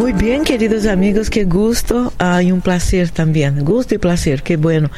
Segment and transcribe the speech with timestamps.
[0.00, 3.62] Muy bien, queridos amigos, qué gusto uh, y un placer también.
[3.62, 4.90] Gusto y placer, qué bueno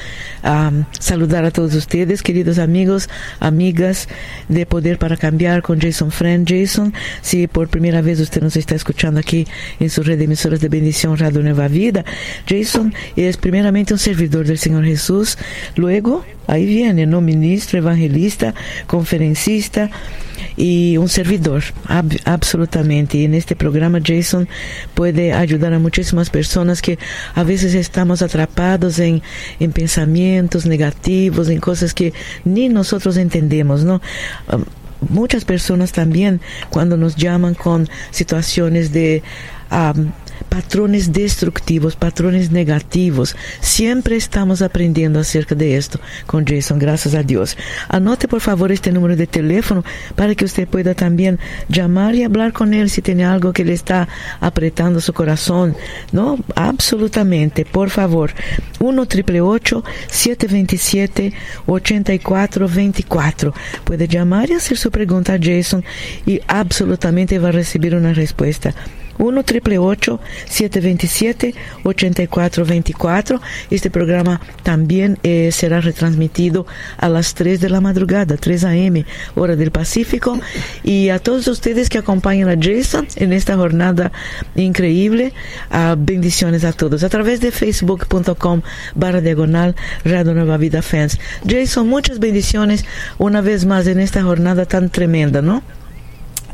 [1.01, 3.09] saludar a todos ustedes, queridos amigos,
[3.41, 4.09] amigas
[4.49, 6.49] de Poder para Cambiar con Jason Friend.
[6.49, 9.45] Jason, si por primera vez usted nos está escuchando aquí
[9.81, 12.05] en su red de emisoras de bendición Radio Nueva Vida,
[12.49, 15.37] Jason es primeramente un servidor del Señor Jesús,
[15.75, 17.21] luego ahí viene, ¿no?
[17.21, 18.55] Ministro, evangelista,
[18.87, 19.91] conferencista
[20.57, 23.19] y un servidor, ab absolutamente.
[23.19, 24.49] Y en este programa Jason
[24.95, 26.99] puede ayudar a muchísimas personas que
[27.35, 29.23] a veces estamos atrapados en,
[29.61, 32.13] en pensamientos negativos, en cosas que
[32.45, 34.01] ni nosotros entendemos, ¿no?
[34.53, 34.65] Um,
[35.09, 39.23] muchas personas también cuando nos llaman con situaciones de
[39.71, 40.13] um,
[40.53, 43.35] patrones destructivos, patrones negativos.
[43.63, 47.57] Siempre estamos aprendiendo acerca de esto con Jason, gracias a Dios.
[47.89, 49.83] Anote por favor este número de teléfono
[50.15, 51.39] para que usted pueda también
[51.71, 54.09] llamar y hablar con él si tiene algo que le está
[54.41, 55.75] apretando su corazón.
[56.13, 58.35] No, absolutamente, por favor.
[58.79, 61.33] 1 triple 727
[61.65, 63.55] 8424.
[63.85, 65.83] Puede llamar y hacer su pregunta a Jason
[66.27, 68.75] y absolutamente va a recibir una respuesta.
[69.19, 73.41] 1 triple 727 8424.
[73.71, 79.57] Este programa también eh, será retransmitido a las 3 de la madrugada, 3 a.m., hora
[79.57, 80.41] del Pacífico.
[80.83, 84.13] Y a todos ustedes que acompañan a Jason en esta jornada
[84.55, 85.33] increíble,
[85.71, 87.03] uh, bendiciones a todos.
[87.03, 88.63] A través de facebook.com
[88.95, 89.75] barra diagonal
[90.05, 91.19] Radio Nueva Vida Fans.
[91.47, 92.85] Jason, muchas bendiciones
[93.19, 95.63] una vez más en esta jornada tan tremenda, ¿no?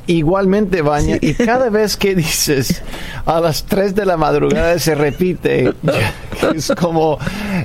[0.08, 2.82] Igualmente, Baña, y cada vez que dices
[3.26, 5.74] a las 3 de la madrugada se repite,
[6.54, 7.19] es como,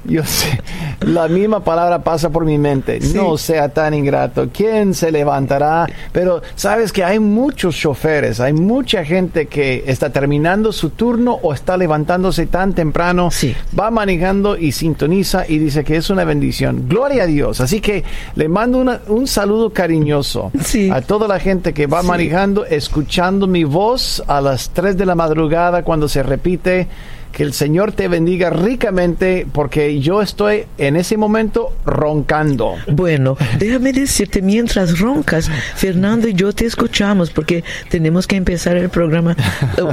[0.03, 0.59] yo sé,
[0.99, 3.13] la misma palabra pasa por mi mente, sí.
[3.15, 5.87] no sea tan ingrato, ¿quién se levantará?
[6.11, 11.53] Pero sabes que hay muchos choferes, hay mucha gente que está terminando su turno o
[11.53, 13.55] está levantándose tan temprano, sí.
[13.79, 16.89] va manejando y sintoniza y dice que es una bendición.
[16.89, 17.61] Gloria a Dios.
[17.61, 18.03] Así que
[18.35, 20.89] le mando una, un saludo cariñoso sí.
[20.91, 22.32] a toda la gente que va manejando
[22.67, 26.88] escuchando mi voz a las 3 de la madrugada cuando se repite.
[27.33, 32.75] Que el Señor te bendiga ricamente porque yo estoy en ese momento roncando.
[32.88, 38.89] Bueno, déjame decirte, mientras roncas, Fernando y yo te escuchamos porque tenemos que empezar el
[38.89, 39.35] programa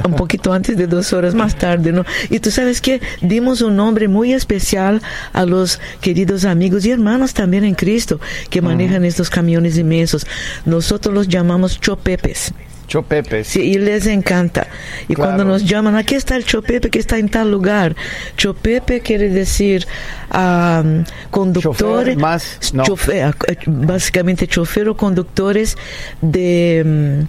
[0.05, 2.05] un poquito antes de dos horas más tarde, ¿no?
[2.29, 5.01] Y tú sabes que dimos un nombre muy especial
[5.33, 8.19] a los queridos amigos y hermanos también en Cristo
[8.51, 9.05] que manejan mm.
[9.05, 10.27] estos camiones inmensos.
[10.65, 12.53] Nosotros los llamamos chopepes.
[12.91, 13.45] Chopepe.
[13.45, 14.67] Sí, y les encanta.
[15.07, 15.29] Y claro.
[15.29, 17.95] cuando nos llaman, aquí está el chopepe que está en tal lugar.
[18.35, 19.87] Chopepe quiere decir
[20.35, 22.83] um, conductor, chofer más, no.
[22.83, 23.33] chofer,
[23.65, 25.77] básicamente chofer o conductores
[26.21, 26.83] de
[27.23, 27.27] um,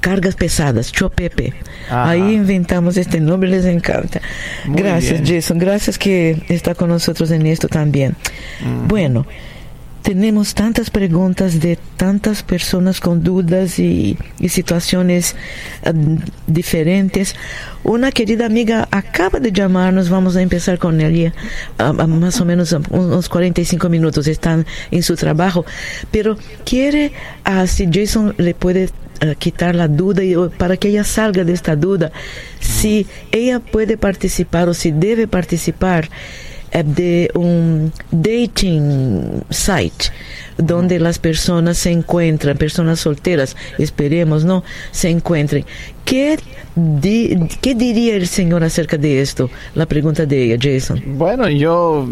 [0.00, 1.54] cargas pesadas, chopepe.
[1.86, 2.10] Ajá.
[2.10, 4.20] Ahí inventamos este nombre, les encanta.
[4.64, 5.36] Muy gracias, bien.
[5.36, 5.60] Jason.
[5.60, 8.16] Gracias que está con nosotros en esto también.
[8.60, 8.88] Mm.
[8.88, 9.24] Bueno
[10.02, 15.36] tenemos tantas preguntas de tantas personas con dudas y, y situaciones
[15.86, 15.92] uh,
[16.46, 17.34] diferentes.
[17.84, 21.32] Una querida amiga acaba de llamarnos, vamos a empezar con ella,
[21.78, 25.64] uh, uh, más o menos unos 45 minutos, están en su trabajo,
[26.10, 27.12] pero quiere,
[27.66, 28.90] si Jason le puede
[29.38, 32.10] quitar la duda y para que ella salga de esta duda,
[32.58, 36.08] si ella puede participar o si debe participar
[36.72, 40.10] de un dating site
[40.62, 44.62] donde las personas se encuentran, personas solteras, esperemos, ¿no?
[44.90, 45.64] Se encuentren.
[46.04, 46.38] ¿Qué,
[46.74, 49.48] di, ¿Qué diría el Señor acerca de esto?
[49.76, 51.00] La pregunta de ella, Jason.
[51.18, 52.08] Bueno, yo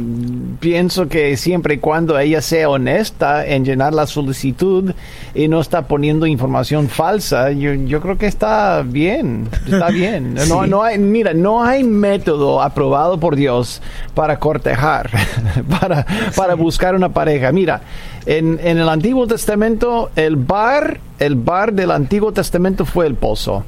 [0.60, 4.92] pienso que siempre y cuando ella sea honesta en llenar la solicitud
[5.34, 10.34] y no está poniendo información falsa, yo, yo creo que está bien, está bien.
[10.38, 10.48] Sí.
[10.48, 13.82] No, no hay, mira, no hay método aprobado por Dios
[14.14, 15.10] para cortejar,
[15.80, 16.06] para,
[16.36, 16.60] para Sí.
[16.60, 17.50] buscar una pareja.
[17.50, 17.80] Mira,
[18.26, 23.64] en, en el Antiguo Testamento, el bar, el bar del Antiguo Testamento fue el pozo.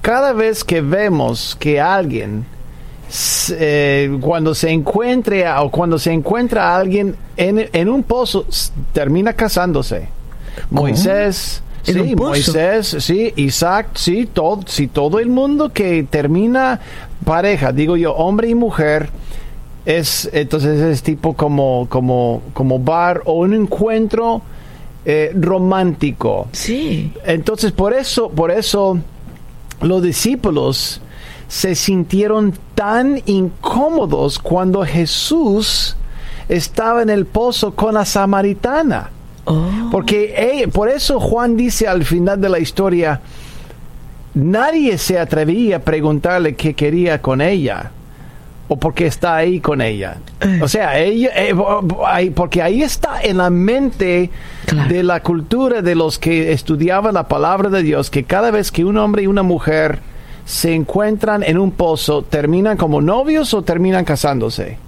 [0.00, 2.44] Cada vez que vemos que alguien
[3.50, 8.46] eh, cuando se encuentre o cuando se encuentra a alguien en, en un pozo
[8.92, 10.08] termina casándose.
[10.70, 12.16] Moisés, ¿En sí?
[12.16, 16.80] Moisés, sí, Isaac, sí, todo, sí, todo el mundo que termina
[17.24, 19.10] pareja, digo yo, hombre y mujer,
[19.84, 24.42] es entonces es tipo como como como bar o un encuentro
[25.04, 26.48] eh, romántico.
[26.52, 27.12] Sí.
[27.24, 28.98] Entonces por eso por eso
[29.80, 31.00] los discípulos
[31.48, 35.96] se sintieron tan incómodos cuando Jesús
[36.48, 39.10] estaba en el pozo con la samaritana.
[39.44, 43.20] Oh, Porque por eso Juan dice al final de la historia,
[44.34, 47.90] nadie se atrevía a preguntarle qué quería con ella
[48.72, 50.16] o por qué está ahí con ella.
[50.62, 51.54] O sea, ella, eh,
[52.34, 54.30] porque ahí está en la mente
[54.64, 54.88] Claro.
[54.88, 58.84] de la cultura de los que estudiaban la palabra de Dios, que cada vez que
[58.84, 59.98] un hombre y una mujer
[60.46, 64.78] se encuentran en un pozo, terminan como novios o terminan casándose.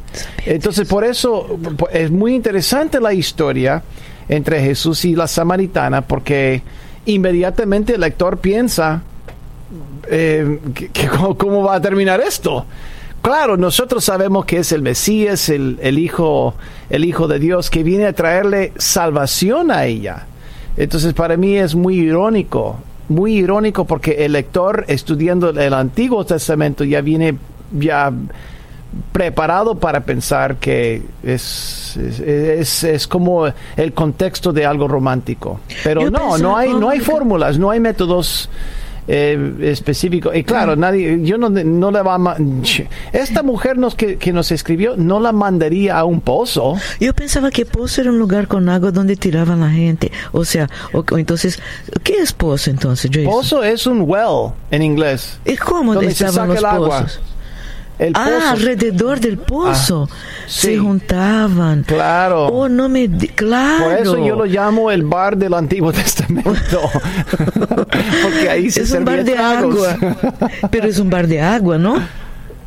[0.47, 1.59] Entonces, por eso
[1.93, 3.83] es muy interesante la historia
[4.29, 6.63] entre Jesús y la samaritana, porque
[7.05, 9.03] inmediatamente el lector piensa,
[10.11, 12.65] eh, que- que ¿cómo, cómo va a terminar esto?
[13.25, 16.55] Claro, nosotros sabemos que es el Mesías, el, el hijo,
[16.91, 20.27] el hijo de Dios, que viene a traerle salvación a ella.
[20.77, 22.77] Entonces, para mí es muy irónico,
[23.09, 27.37] muy irónico, porque el lector estudiando el Antiguo Testamento ya viene
[27.73, 28.13] ya
[29.13, 35.61] preparado para pensar que es, es, es- es como el contexto de algo romántico.
[35.83, 38.49] Pero Yo no, no hay, no hay fórmulas, no hay métodos
[39.09, 40.35] eh, específicos.
[40.35, 42.37] Y claro, nadie, yo no, no le va a...
[43.13, 46.77] Esta mujer nos, que, que nos escribió no la mandaría a un pozo.
[47.01, 50.11] Yo pensaba que pozo era un lugar con agua donde tiraban la gente.
[50.33, 51.61] O sea, o, o entonces,
[52.03, 53.31] ¿qué es pozo entonces, Jason?
[53.31, 55.39] Pozo es un well en inglés.
[55.45, 57.03] ¿Y cómo donde se saca los el agua.
[57.03, 57.21] pozos?
[57.99, 58.49] El Ah, pozo.
[58.51, 60.09] alrededor del pozo.
[60.47, 60.67] sí.
[60.69, 61.85] Se juntaban.
[61.85, 62.47] Claro.
[62.49, 63.09] Oh, no me...
[63.09, 63.85] Claro.
[63.85, 66.81] Por eso yo lo llamo el bar del Antiguo Testamento.
[68.23, 69.87] Porque ahí se es un bar de tragos.
[69.89, 70.17] agua.
[70.71, 71.97] Pero es un bar de agua, ¿no?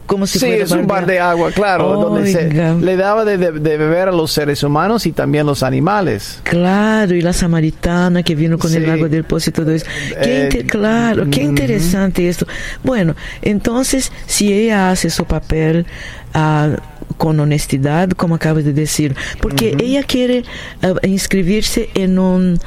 [0.07, 3.37] Como si Sí, fuera es un bar de agua, claro, donde se le daba de,
[3.37, 6.39] de- de beber a los seres humanos y también los animales.
[6.43, 9.85] Claro, y la samaritana que vino con el agua del pozo y todo eso.
[10.23, 12.47] Qué Eh, claro, qué interesante esto.
[12.83, 15.85] Bueno, entonces, si ella hace su papel
[16.33, 16.69] ah,
[17.17, 20.43] con honestidad, como acabas de decir, porque ella quiere
[20.83, 22.59] ah, inscribirse en un,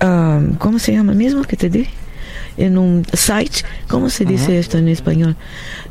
[0.00, 1.90] ah, ¿cómo se llama mismo que te dije?
[2.58, 5.36] En un site, ¿cómo se dice esto en español?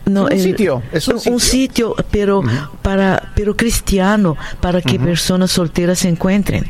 [0.06, 1.40] No, Un el- sitio, es un sitio.
[1.40, 2.44] sitio, pero
[2.82, 6.66] para, pero cristiano, para que personas solteras se encuentren.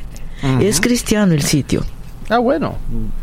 [0.61, 1.83] Es cristiano el sitio,
[2.29, 2.75] Ah, bueno.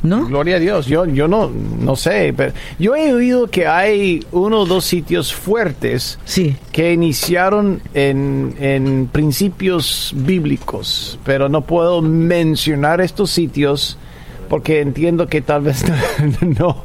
[0.03, 0.27] ¿no?
[0.27, 0.87] Gloria a Dios.
[0.87, 5.33] Yo, yo no, no sé, pero yo he oído que hay uno o dos sitios
[5.35, 6.57] fuertes Sí.
[6.73, 13.99] que iniciaron en, en principios bíblicos, pero no puedo mencionar estos sitios
[14.45, 15.85] porque entiendo que tal vez
[16.59, 16.85] no,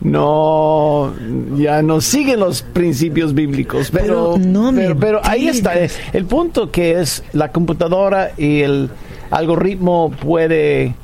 [0.00, 1.14] no,
[1.56, 5.98] ya no siguen los principios bíblicos, pero, Pero no pero, pero ahí está, digas.
[6.12, 8.90] el punto que es la computadora y el
[9.30, 10.94] algoritmo puede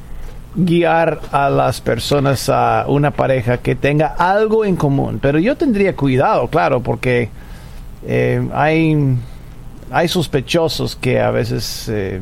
[0.56, 5.96] guiar a las personas a una pareja que tenga algo en común, pero yo tendría
[5.96, 7.28] cuidado, claro, porque
[8.06, 9.16] eh, hay
[9.90, 12.20] hay sospechosos que a veces eh,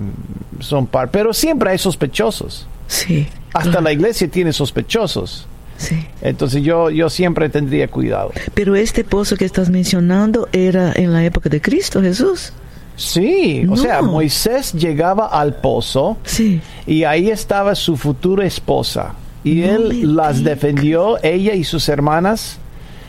[0.60, 2.66] son par, pero siempre hay sospechosos.
[2.86, 3.26] Sí.
[3.52, 5.46] Hasta la iglesia tiene sospechosos.
[5.76, 6.06] sí.
[6.20, 8.32] Entonces yo, yo siempre tendría cuidado.
[8.54, 12.52] Pero este pozo que estás mencionando era en la época de Cristo Jesús.
[12.96, 16.60] Sí, o sea, Moisés llegaba al pozo Sí.
[16.86, 19.14] y ahí estaba su futura esposa.
[19.44, 22.58] Y No él las defendió, ella y sus hermanas,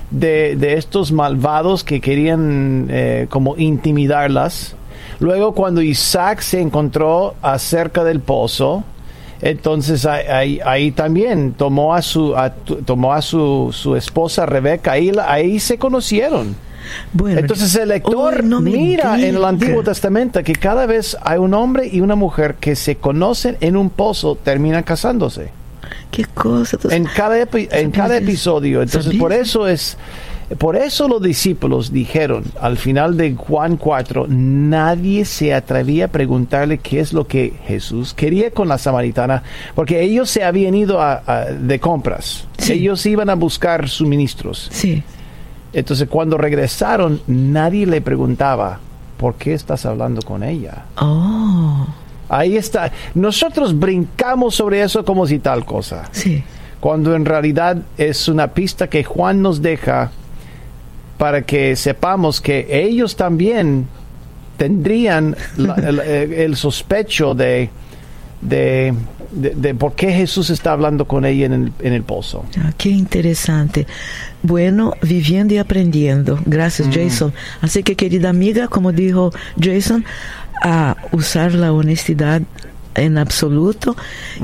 [0.10, 4.76] de, de estos malvados que querían eh, como intimidarlas.
[5.20, 8.84] Luego cuando Isaac se encontró acerca del pozo,
[9.44, 12.50] entonces ahí, ahí- también tomó a su a
[12.86, 16.56] tomó a su, su esposa Rebeca, ahí, ahí se conocieron.
[17.14, 17.40] Bueno.
[17.40, 19.46] Entonces el lector Oh, no mira en el.
[19.46, 23.78] Antiguo Testamento que cada vez hay un hombre y una mujer que se conocen en
[23.78, 25.50] un pozo, terminan casándose.
[26.12, 26.78] Qué cosa.
[26.78, 28.82] tú- En cada, epi- en cada episodio.
[28.82, 29.22] Entonces ¿Sabías?
[29.22, 29.98] por eso es...
[30.58, 36.78] Por eso los discípulos dijeron al final de Juan 4, nadie se atrevía a preguntarle
[36.78, 39.44] qué es lo que Jesús quería con la samaritana,
[39.76, 42.74] porque ellos se habían ido a- a- de compras, Sí.
[42.74, 44.68] ellos iban a buscar suministros.
[44.72, 45.02] Sí.
[45.72, 48.80] Entonces cuando regresaron, nadie le preguntaba,
[49.18, 50.86] ¿por qué estás hablando con ella?
[50.98, 51.88] Oh.
[52.30, 52.92] Ahí está.
[53.16, 56.44] Nosotros brincamos sobre eso como si tal cosa, Sí.
[56.80, 60.12] cuando en realidad es una pista que Juan nos deja
[61.18, 63.88] para que sepamos que ellos también
[64.58, 67.70] tendrían la- el, el sospecho de,
[68.42, 68.94] de,
[69.32, 72.46] de- de por qué Jesús está hablando con ella en el, en el pozo.
[72.60, 73.88] Ah, qué interesante.
[74.42, 76.40] Bueno, viviendo y aprendiendo.
[76.46, 77.34] Gracias, Jason.
[77.62, 80.06] Así que, querida amiga, como dijo Jason,
[80.62, 82.42] a usar la honestidad
[82.96, 83.96] en absoluto.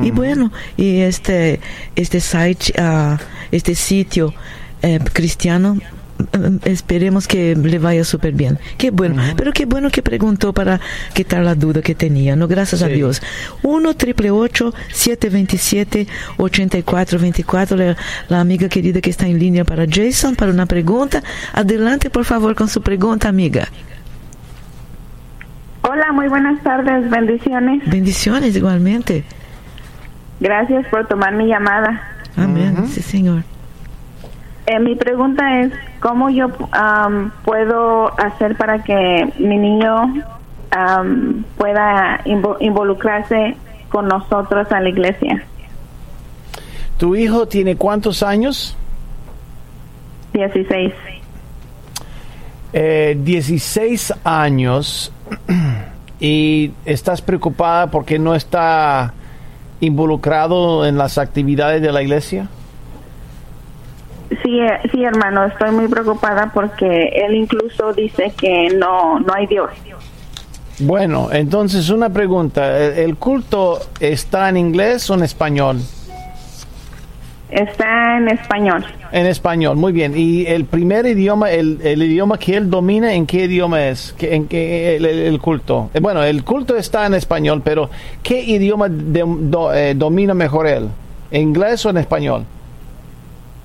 [0.02, 1.60] Y bueno, y este,
[1.96, 3.20] este site, ah,
[3.52, 4.34] este sitio
[4.82, 5.82] eh, cristiano, mm,
[6.66, 8.60] esperemos que le vaya súper bien.
[8.78, 10.80] Qué bueno, pero qué bueno que preguntó para
[11.14, 12.48] quitar la duda que tenía, ¿no?
[12.48, 12.88] Gracias a.
[12.88, 13.22] Dios.
[13.64, 16.08] 1 triple 727
[16.38, 17.98] 8424 la,
[18.28, 21.24] la amiga querida que está en línea para Jason, para una pregunta.
[21.54, 23.68] Adelante, por favor, con su pregunta, amiga.
[25.82, 27.90] Hola, muy buenas tardes, bendiciones.
[27.90, 29.24] Bendiciones igualmente.
[30.40, 32.02] Gracias por tomar mi llamada.
[32.36, 32.88] Amén.
[32.88, 33.44] Sí, Señor.
[34.70, 40.14] Eh, mi pregunta es, ¿cómo yo am, puedo hacer para que mi niño
[41.58, 43.58] pueda invo- involucrarse
[43.90, 45.44] con nosotros a la iglesia?
[47.00, 48.78] ¿Tu hijo tiene cuántos años?
[50.34, 50.94] 16.
[52.72, 55.12] Eh, 16 años
[56.20, 59.14] y estás preocupada porque no está
[59.80, 62.50] involucrado en las actividades de la iglesia.
[64.44, 69.48] Sí, eh, sí, hermano, estoy muy preocupada porque él incluso dice que no, no hay
[69.48, 69.70] Dios.
[70.80, 75.80] Bueno, entonces una pregunta, ¿el, culto está en inglés o en español?
[77.50, 78.86] Está en español.
[79.12, 80.14] En español, muy bien.
[80.16, 84.14] ¿Y el primer idioma, el, el idioma que él domina, en qué idioma es?
[84.18, 85.90] ¿Qué- ¿En qué el, culto?
[85.96, 87.90] Eh, Bueno, el culto está en español, pero
[88.22, 90.90] ¿qué idioma de- do- eh, domina mejor él?
[91.32, 92.46] ¿En inglés o en español?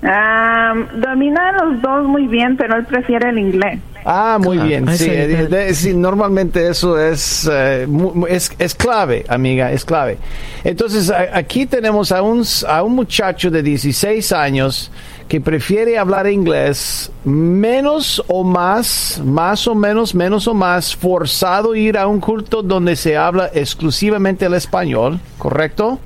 [0.04, 3.80] Am, domina los dos muy bien, pero él prefiere el inglés.
[4.04, 4.98] Ah, muy Claro, bien.
[4.98, 7.86] Sí, de- normalmente eso es, eh,
[8.28, 10.18] es, es clave, amiga, es clave.
[10.62, 14.90] Entonces, a- aquí tenemos a un, a un muchacho de 16 años
[15.26, 21.78] que prefiere hablar inglés menos o más, más o menos, menos o más, forzado a
[21.78, 25.98] ir a un culto donde se habla exclusivamente el español, ¿correcto?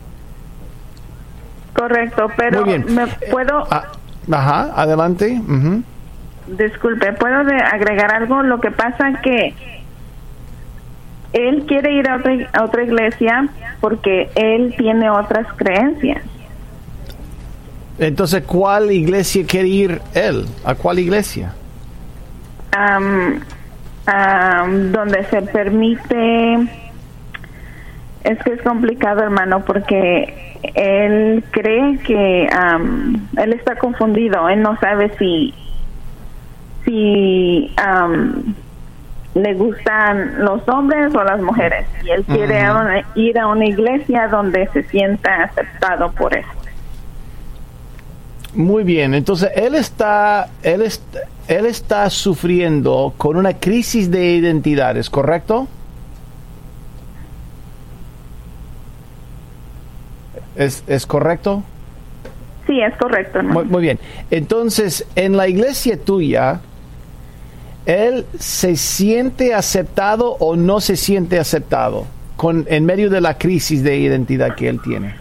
[1.78, 2.94] Correcto, pero Muy bien.
[2.94, 3.84] me puedo Ah,
[4.32, 5.40] ajá, adelante.
[6.48, 8.42] Disculpe, ¿puedo de- agregar algo?
[8.42, 9.54] Lo que pasa que
[11.34, 13.48] él quiere ir a otra, a otra iglesia
[13.80, 16.22] porque él tiene otras creencias.
[17.98, 20.46] Entonces, ¿cuál iglesia quiere ir él?
[20.64, 21.52] ¿A cuál iglesia?
[22.72, 23.40] Am,
[24.92, 26.87] donde se permite...
[28.24, 32.48] Es que es complicado, hermano, porque él cree que
[33.36, 34.48] él está confundido.
[34.48, 35.54] Él no sabe si
[36.84, 38.54] si am,
[39.34, 41.86] le gustan los hombres o las mujeres.
[42.04, 46.48] Y él quiere a una- ir a una iglesia donde se sienta aceptado por eso.
[48.54, 55.10] Muy bien, entonces él está, él está, él está sufriendo con una crisis de identidades,
[55.10, 55.68] ¿correcto?
[60.58, 61.62] ¿Es, es correcto?
[62.66, 63.42] Sí, es correcto.
[63.42, 63.98] Muy, muy bien.
[64.30, 66.60] Entonces, en la iglesia tuya,
[67.86, 73.82] ¿él se siente aceptado o no se siente aceptado con, en medio de la crisis
[73.82, 75.14] de identidad que él tiene?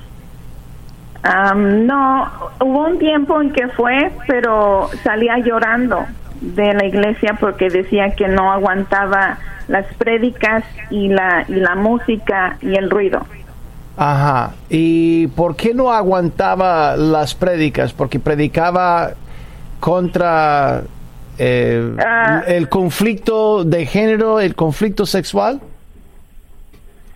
[1.21, 2.29] Am, no,
[2.59, 6.05] hubo un tiempo en que fue, pero salía llorando
[6.41, 12.57] de la iglesia porque decía que no aguantaba las prédicas y la, y la música
[12.61, 13.25] y el ruido.
[13.97, 14.51] Ajá.
[14.69, 17.93] ¿Y por qué no aguantaba las prédicas?
[17.93, 19.11] Porque predicaba
[19.79, 20.83] contra
[21.39, 22.43] eh, Ah.
[22.47, 25.59] el conflicto de género, el conflicto sexual.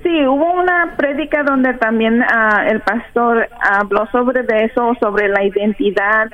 [0.03, 5.43] Sí, hubo una prédica donde también ah, el pastor habló sobre de eso, sobre la
[5.43, 6.27] identidad,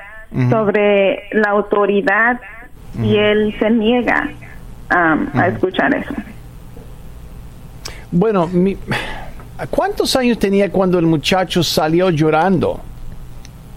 [0.50, 2.38] sobre la autoridad,
[3.02, 4.30] y él se niega
[4.90, 6.14] a escuchar eso.
[8.10, 8.76] Bueno, mi-
[9.66, 12.80] ¿cuántos años tenía cuando el muchacho salió llorando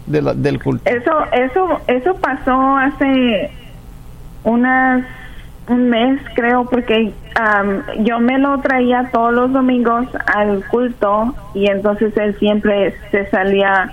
[0.05, 0.89] de la- del culto?
[0.89, 3.51] Eso, eso, eso pasó hace
[4.43, 5.03] unas
[5.67, 11.67] un mes creo porque am, yo me lo traía todos los domingos al culto y
[11.69, 13.89] entonces él siempre se salía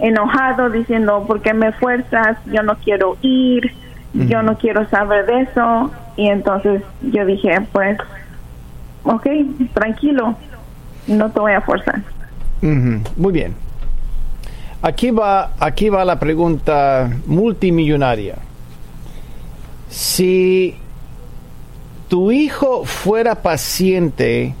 [0.00, 2.38] enojado diciendo ¿por qué me fuerzas?
[2.46, 3.72] Yo no quiero ir,
[4.14, 7.98] yo no quiero saber de eso y entonces yo dije pues
[9.04, 9.26] ok,
[9.74, 10.34] tranquilo,
[11.06, 12.02] no te voy a forzar.
[12.62, 13.54] Muy bien.
[14.82, 18.36] Aquí va, aquí va la pregunta multimillonaria.
[19.88, 20.76] Si
[22.08, 24.54] tu hijo fuera paciente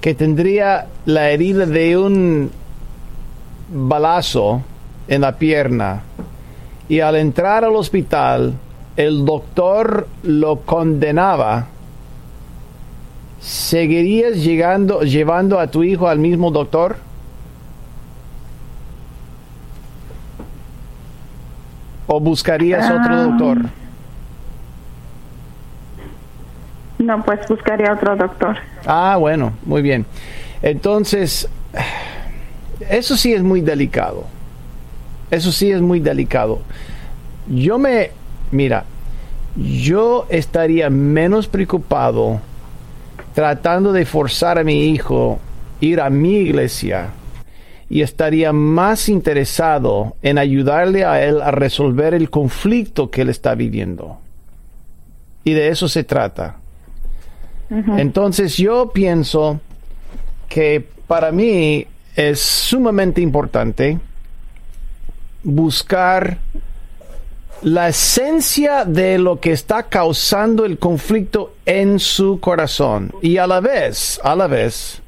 [0.00, 2.50] que tendría la herida de un
[3.68, 4.62] balazo
[5.08, 6.02] en la pierna
[6.88, 8.54] y al entrar al hospital
[8.96, 11.66] el doctor lo condenaba,
[13.40, 16.96] ¿seguirías llegando, llevando a tu hijo al mismo doctor?
[22.06, 23.22] ¿O buscarías otro Ah.
[23.24, 23.58] doctor?
[26.98, 28.56] No, pues buscaría otro doctor.
[28.86, 30.06] Ah, bueno, muy bien.
[30.62, 31.48] Entonces,
[32.88, 34.24] eso sí es muy delicado.
[35.30, 36.60] Eso sí es muy delicado.
[37.48, 38.12] Yo me,
[38.50, 38.84] mira,
[39.56, 42.40] yo estaría menos preocupado
[43.36, 45.38] tratando de forzar a mi hijo
[45.82, 47.10] ir a mi iglesia
[47.86, 53.54] y estaría más interesado en ayudarle a él a resolver el conflicto que él está
[53.54, 54.18] viviendo.
[55.44, 56.56] Y de eso se trata.
[57.68, 59.60] Entonces yo pienso
[60.48, 63.98] que para mí es sumamente importante
[65.44, 66.38] buscar
[67.62, 73.60] la esencia de lo que está causando el conflicto en su corazón y a la
[73.60, 75.00] vez, a la vez,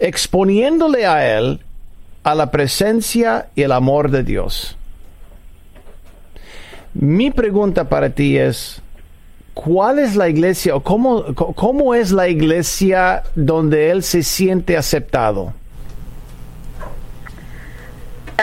[0.00, 1.60] exponiéndole a él
[2.24, 4.76] a la presencia y el amor de Dios.
[6.94, 8.82] Mi pregunta para ti es,
[9.54, 15.54] ¿cuál es la iglesia o cómo, cómo es la iglesia donde él se siente aceptado?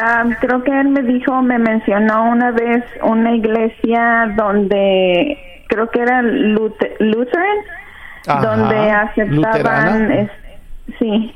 [0.01, 5.37] Ah, creo que él me dijo, me mencionó una vez una iglesia donde
[5.67, 7.57] creo que era Luther- Lutheran,
[8.27, 10.31] Ajá, donde aceptaban, es-
[10.99, 11.33] sí,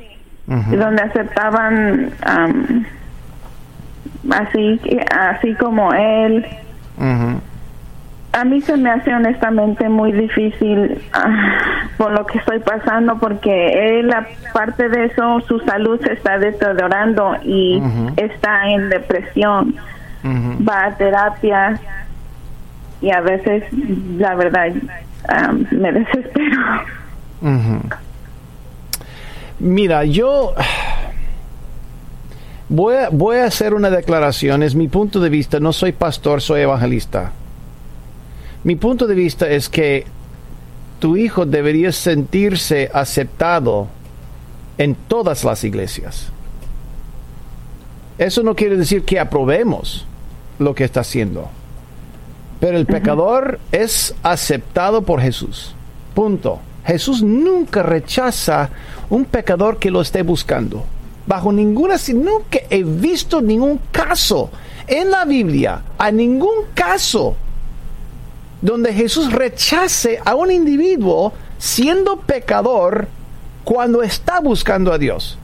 [0.78, 2.86] donde aceptaban am,
[4.32, 4.80] así,
[5.18, 6.46] así como él.
[8.34, 14.00] A mí se me hace honestamente muy difícil ah, por lo que estoy pasando porque
[14.00, 17.82] él, aparte de eso, su salud se está deteriorando y
[18.18, 19.76] está en depresión.
[20.26, 21.80] Va a terapia
[23.02, 23.66] y a veces,
[24.18, 24.72] la verdad,
[25.28, 26.62] ah, me desespero.
[27.42, 27.82] Ujú.
[29.60, 30.56] Mira, yo
[32.68, 34.64] voy a, voy a hacer una declaración.
[34.64, 35.60] Es mi punto de vista.
[35.60, 37.32] No soy pastor, soy evangelista.
[38.64, 40.06] Mi punto de vista es que
[41.00, 43.88] tu hijo debería sentirse aceptado
[44.78, 46.32] en todas las iglesias.
[48.18, 50.06] Eso no quiere decir que aprobemos
[50.60, 51.50] lo que está haciendo.
[52.62, 55.76] Pero el pecador es aceptado por Jesús.
[56.14, 56.60] Punto.
[56.86, 58.70] Jesús nunca rechaza
[59.10, 60.86] un pecador que lo esté buscando.
[61.28, 64.50] Bajo ninguna, si nunca he visto ningún caso
[64.88, 67.36] en la Biblia, a ningún caso
[68.64, 73.10] donde Jesús rechace a un individuo siendo pecador
[73.66, 75.38] cuando está buscando a Dios.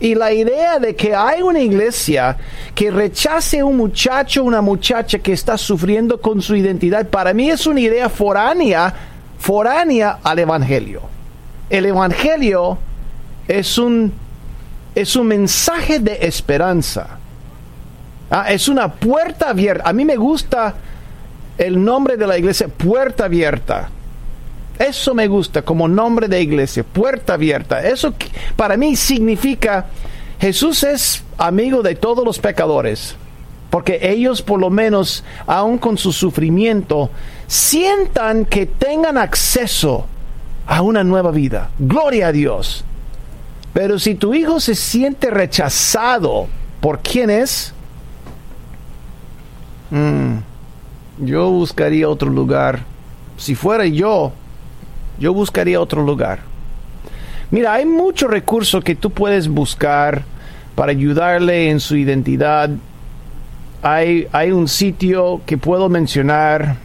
[0.00, 2.38] Y la idea de que hay una iglesia
[2.74, 7.34] que rechace a un muchacho o una muchacha que está sufriendo con su identidad, para
[7.34, 8.92] mí es una idea foránea,
[9.38, 11.02] foránea al Evangelio.
[11.68, 12.78] El Evangelio
[13.46, 14.10] es un,
[14.94, 17.18] es un mensaje de esperanza.
[18.30, 19.86] Ah, es una puerta abierta.
[19.86, 20.74] A mí me gusta
[21.58, 23.90] el nombre de la iglesia, puerta abierta.
[24.78, 27.82] Eso me gusta como nombre de iglesia, puerta abierta.
[27.82, 28.12] Eso
[28.56, 29.86] para mí significa
[30.40, 33.16] Jesús es amigo de todos los pecadores,
[33.70, 37.10] porque ellos por lo menos, aun con su sufrimiento,
[37.46, 40.06] sientan que tengan acceso
[40.66, 41.70] a una nueva vida.
[41.78, 42.84] Gloria a Dios.
[43.72, 46.46] Pero si tu hijo se siente rechazado
[46.80, 47.72] por quién es,
[49.90, 50.36] mm,
[51.18, 52.80] yo buscaría otro lugar.
[53.36, 54.32] Si fuera yo,
[55.18, 56.40] yo buscaría otro lugar.
[57.50, 60.24] Mira, hay muchos recursos que tú puedes buscar
[60.74, 62.70] para ayudarle en su identidad.
[63.82, 66.76] Hay, hay un sitio que puedo mencionar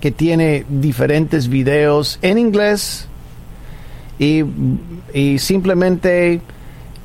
[0.00, 3.08] que tiene diferentes videos en inglés
[4.18, 4.44] y,
[5.14, 6.42] y simplemente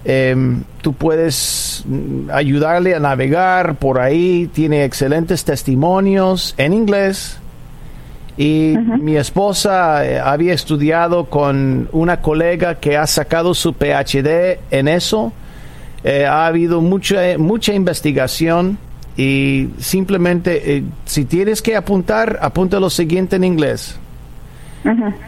[0.05, 1.83] em, tú puedes
[2.31, 4.49] ayudarle a navegar por ahí.
[4.53, 7.39] Tiene excelentes testimonios en inglés.
[8.37, 14.87] Y mi esposa eh, había estudiado con una colega que ha sacado su PhD en
[14.87, 15.33] eso.
[16.05, 18.77] Eh, ha habido mucha, mucha investigación
[19.17, 23.99] y simplemente eh, si tienes que apuntar, apunta lo siguiente en inglés.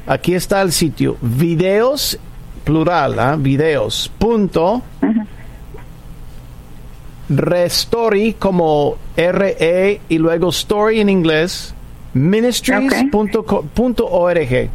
[0.08, 1.18] Aquí está el sitio.
[1.20, 2.18] Videos,
[2.64, 3.36] plural, ¿ah?
[3.38, 4.82] videos, punto.
[7.30, 11.76] Restory como R-E y luego story en inglés.
[12.14, 14.70] Ministries.org.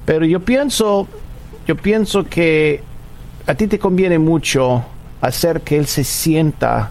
[0.04, 1.08] Pero yo pienso,
[1.66, 2.82] yo pienso que
[3.46, 4.84] a ti te conviene mucho
[5.20, 6.90] hacer que él se sienta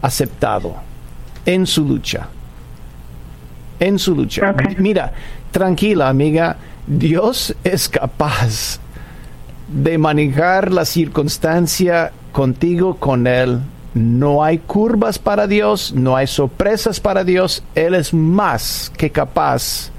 [0.00, 0.76] aceptado
[1.44, 2.28] en su lucha.
[3.78, 4.54] En su lucha.
[4.78, 5.12] Mira,
[5.50, 8.80] tranquila, amiga, Dios es capaz
[9.68, 13.60] de manejar la circunstancia contigo, con Él.
[13.94, 17.62] No hay curvas para Dios, no hay sorpresas para Dios.
[17.74, 19.90] Él es más que capaz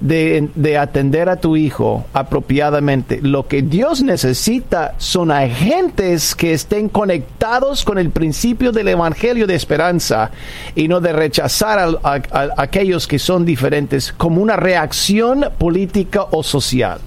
[0.00, 3.20] de, de atender a tu hijo apropiadamente.
[3.22, 9.54] Lo que Dios necesita son agentes que estén conectados con el principio del Evangelio de
[9.54, 10.32] esperanza
[10.74, 16.24] y no de rechazar a, a- a aquellos que son diferentes como una reacción política
[16.32, 16.98] o social.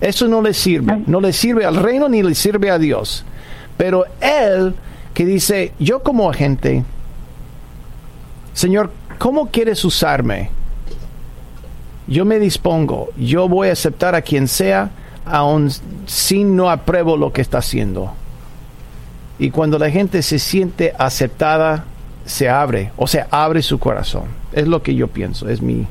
[0.00, 1.02] Eso no le sirve.
[1.08, 3.24] No le sirve al reino ni le sirve a Dios.
[3.76, 4.74] Pero Él
[5.12, 6.84] que dice, yo como agente,
[8.52, 10.50] Señor, ¿cómo quieres usarme?
[12.06, 14.90] Yo me dispongo, yo voy a aceptar a quien sea,
[15.24, 15.70] aun
[16.06, 18.12] si no apruebo lo que está haciendo.
[19.38, 21.84] Y cuando la gente se siente aceptada,
[22.24, 24.24] se abre, o sea, abre su corazón.
[24.52, 25.86] Es lo que yo pienso, es mi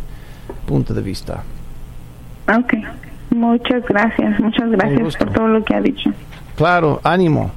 [0.65, 1.43] punto de vista.
[2.47, 2.73] Ok.
[3.31, 6.11] Muchas gracias, muchas gracias por todo lo que ha dicho.
[6.55, 7.51] Claro, ánimo.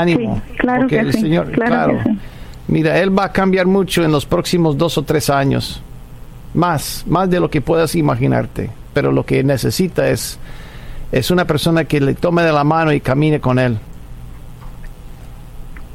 [0.00, 0.42] Ánimo.
[0.48, 2.18] Sí, claro porque que el sí, Señor, claro que sí.
[2.68, 5.82] Mira, Él va a cambiar mucho en los próximos dos o tres años.
[6.54, 8.70] Más, más de lo que puedas imaginarte.
[8.94, 10.38] Pero lo que necesita es,
[11.10, 13.78] es una persona que le tome de la mano y camine con Él.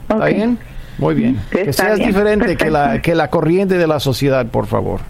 [0.09, 0.57] ¿Está bien?
[0.97, 1.39] Muy bien.
[1.51, 5.01] Sí, que seas bien, diferente que la, que la corriente de la sociedad, por favor.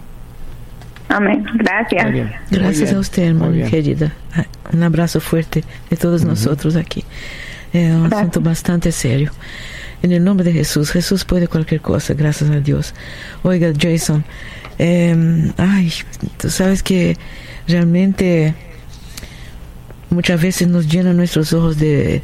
[1.08, 1.46] Amén.
[1.54, 2.04] Gracias.
[2.04, 2.26] Muy bien.
[2.50, 2.96] Muy Gracias bien.
[2.96, 3.70] a usted, bien.
[3.70, 4.12] querida.
[4.34, 7.04] Ah, Un abrazo fuerte de todos nosotros aquí.
[7.72, 8.20] Es un Gracias.
[8.20, 9.30] asunto bastante serio.
[10.02, 12.94] En el nombre de Jesús, Jesús puede cualquier cosa, gracias a Dios.
[13.42, 14.24] Oiga, Jason,
[14.78, 15.92] eh, ay,
[16.40, 17.16] tú sabes que
[17.66, 18.54] realmente
[20.10, 22.22] muchas veces nos llenan nuestros ojos de,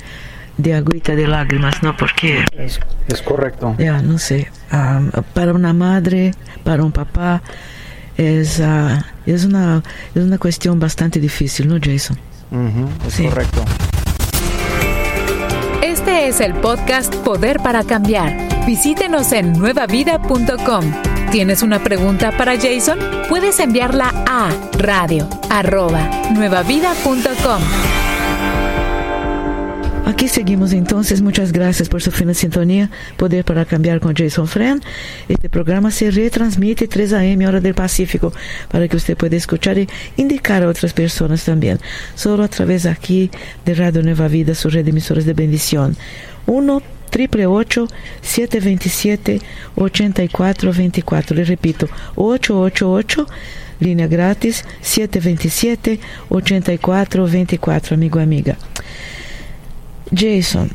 [0.56, 1.96] de agüita de lágrimas, ¿no?
[1.96, 2.78] Porque Es,
[3.08, 3.74] es correcto.
[3.78, 4.48] ya no sé
[5.34, 6.32] para una madre
[6.64, 7.42] para un papá
[8.16, 9.82] es ah, es una
[10.14, 12.16] es una cuestión bastante difícil no Jason
[13.06, 13.24] es Sí.
[13.24, 13.64] correcto.
[16.24, 18.64] Es el podcast Poder para Cambiar.
[18.64, 20.84] Visítenos en nuevavida.com.
[21.30, 22.98] ¿Tienes una pregunta para Jason?
[23.28, 25.28] Puedes enviarla a radio
[26.32, 28.13] nuevavida.com.
[30.06, 31.22] Aquí seguimos entonces.
[31.22, 32.90] Muchas gracias por su fina sintonía.
[33.16, 34.82] Poder para cambiar con Jason Fran.
[35.28, 37.46] Este programa se retransmite 3 a.m.
[37.46, 38.32] hora del Pacífico
[38.70, 41.80] para que usted pueda escuchar y indicar a otras personas también.
[42.14, 45.96] Solo a través de Radio Nueva Vida, su red de de bendición.
[46.46, 47.46] 1 triple
[48.20, 49.40] 727
[49.76, 53.26] 8424 Le repito, 888
[53.80, 58.56] línea gratis 727 8424 amigo amiga.
[60.16, 60.70] Jason,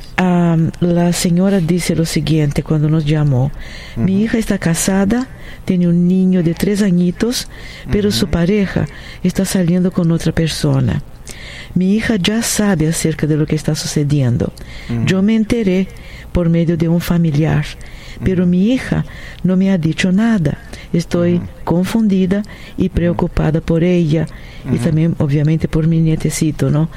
[0.79, 3.51] la señora dice lo siguiente cuando nos llamó.
[3.95, 5.27] Mi hija está casada,
[5.65, 7.47] tiene un niño de tres añitos,
[7.91, 8.87] pero su pareja
[9.23, 11.01] está saliendo con otra persona.
[11.75, 14.51] Mi hija ya sabe acerca de lo que está sucediendo.
[15.05, 15.87] Yo me enteré
[16.31, 17.65] por medio de un familiar,
[18.23, 19.05] pero mi hija
[19.43, 20.57] no me ha dicho nada.
[20.91, 22.41] Estoy confundida
[22.77, 24.25] y preocupada por ella
[24.73, 26.89] y también obviamente por mi nietecito, ¿no?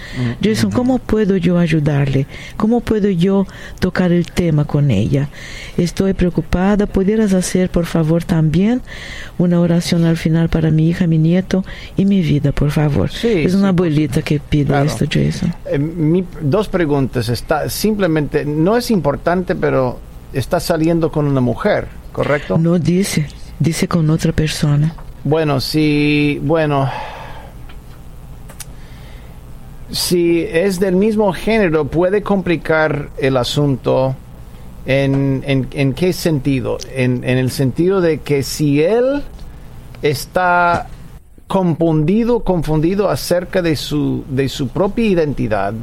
[0.43, 2.27] Jason, ¿cómo puedo yo ayudarle?
[2.57, 3.47] ¿Cómo puedo yo
[3.81, 5.29] tocar el tema con ella?
[5.77, 6.87] Estoy preocupada.
[6.87, 8.81] ¿Pudieras hacer, por favor, también
[9.39, 11.65] una oración al final para mi hija, mi nieto
[11.97, 13.11] y mi vida, por favor?
[13.11, 14.87] Sí, es sí, una por abuelita que pide Claro.
[14.87, 15.53] esto, Jason.
[15.71, 17.29] Eh, mi- dos preguntas.
[17.29, 20.01] Está simplemente, no es importante, pero
[20.33, 22.59] está saliendo con una mujer, ¿correcto?
[22.59, 23.27] No dice,
[23.59, 24.95] dice con otra persona.
[25.25, 26.91] Bueno, si, bueno,
[29.91, 34.17] si es del mismo género, puede complicar el asunto.
[34.85, 36.77] ¿En, en, en qué sentido?
[36.93, 39.23] En, en el sentido de que si él
[40.03, 40.89] está
[41.47, 45.75] confundido, confundido acerca de su, de su propia identidad,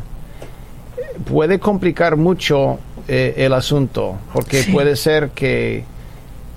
[1.32, 4.72] puede complicar mucho eh, el asunto, porque Sí.
[4.72, 5.84] puede ser que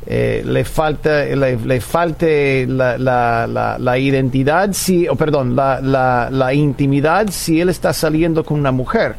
[0.06, 5.80] eh, le falta le, le falte la, la, la, la identidad si o perdón la,
[5.80, 9.14] la, la intimidad si él está saliendo con una mujer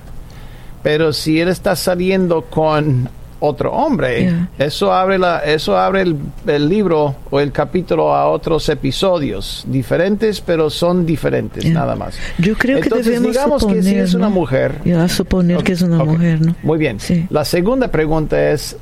[0.84, 3.08] pero si él está saliendo con
[3.46, 4.50] otro hombre Yeah.
[4.58, 6.16] eso abre la eso abre el,
[6.48, 11.74] el libro o el capítulo a otros episodios diferentes pero son diferentes Yeah.
[11.74, 14.36] nada más Yo creo que entonces debemos digamos suponer, que si es una ¿no?
[14.36, 16.56] mujer Yo a suponer que es una mujer, ¿no?
[16.64, 17.00] Muy bien.
[17.00, 17.26] Sí.
[17.30, 18.78] La segunda pregunta es,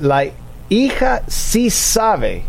[0.00, 0.24] ¿la
[0.68, 2.42] hija sí sabe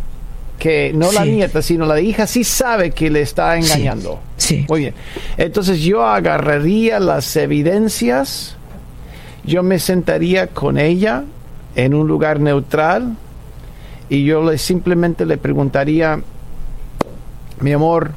[0.59, 4.19] que, no la nieta, sino la hija, sí sabe que le está engañando.
[4.37, 4.65] Sí.
[4.69, 4.93] Muy bien.
[5.37, 8.55] Entonces yo agarraría las evidencias,
[9.43, 11.23] yo me sentaría con ella
[11.75, 13.15] en un lugar neutral
[14.09, 16.19] y yo le simplemente le preguntaría,
[17.59, 18.11] mi amor,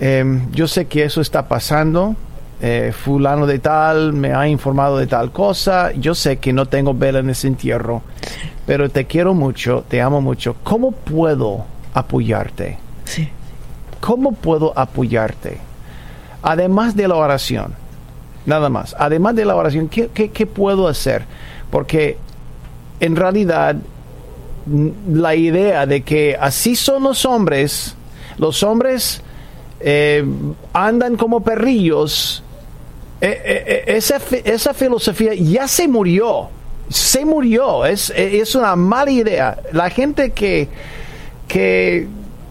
[0.00, 2.16] em, yo sé que eso está pasando.
[2.60, 5.90] eh, fulano de tal me ha informado de tal cosa.
[5.92, 8.00] Yo sé que no tengo vela en ese entierro,
[8.64, 10.56] pero te quiero mucho, te amo mucho.
[10.62, 12.78] ¿Cómo puedo apoyarte?
[13.04, 13.28] Sí.
[14.00, 15.58] ¿Cómo puedo apoyarte?
[16.42, 17.74] Además de la oración,
[18.46, 18.96] nada más.
[18.98, 21.24] Además de la oración, ¿qué, qué- qué puedo hacer?
[21.70, 22.16] Porque
[23.00, 23.76] en realidad
[25.12, 27.94] la idea de que así son los hombres,
[28.38, 29.20] los hombres
[29.80, 30.24] eh,
[30.72, 32.42] andan como perrillos,
[33.20, 36.48] eh, eh, eh, esa, esa filosofía ya se murió.
[36.90, 37.86] Se murió.
[37.86, 39.56] Es, es una mala idea.
[39.72, 40.68] La gente que,
[41.48, 42.06] que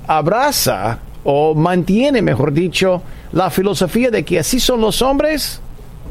[0.08, 3.04] abraza o mantiene, mejor dicho,
[3.34, 5.62] la filosofía de que así son los hombres,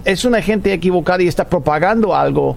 [0.05, 2.57] es una gente equivocada y está propagando algo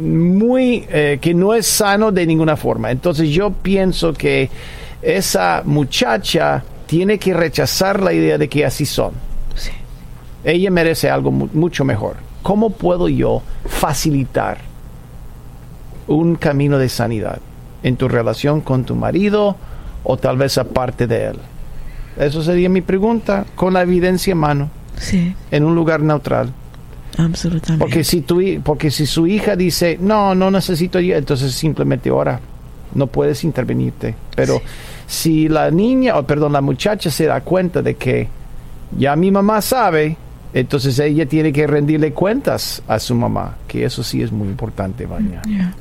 [0.00, 2.90] muy eh, que no es sano de ninguna forma.
[2.90, 4.50] Entonces yo pienso que
[5.02, 9.12] esa muchacha tiene que rechazar la idea de que así son.
[9.54, 9.70] Sí.
[10.44, 12.16] Ella merece algo mu- mucho mejor.
[12.42, 14.58] ¿Cómo puedo yo facilitar
[16.06, 17.38] un camino de sanidad
[17.82, 19.56] en tu relación con tu marido
[20.04, 21.36] o tal vez aparte de él?
[22.18, 25.34] Eso sería mi pregunta con la evidencia en mano, Sí.
[25.50, 26.52] en un lugar neutral.
[27.18, 27.84] Absolutamente.
[27.84, 32.40] Porque si, tu, porque si su hija dice, no, no necesito yo, entonces simplemente ora.
[32.94, 34.14] No puedes intervenirte.
[34.34, 34.62] Pero
[35.06, 38.28] si la niña, o perdón, la muchacha se da cuenta de que
[38.96, 40.16] ya mi mamá sabe,
[40.54, 45.04] entonces ella tiene que rendirle cuentas a su mamá, que eso sí es muy importante,
[45.04, 45.42] Vania.
[45.46, 45.74] Ya.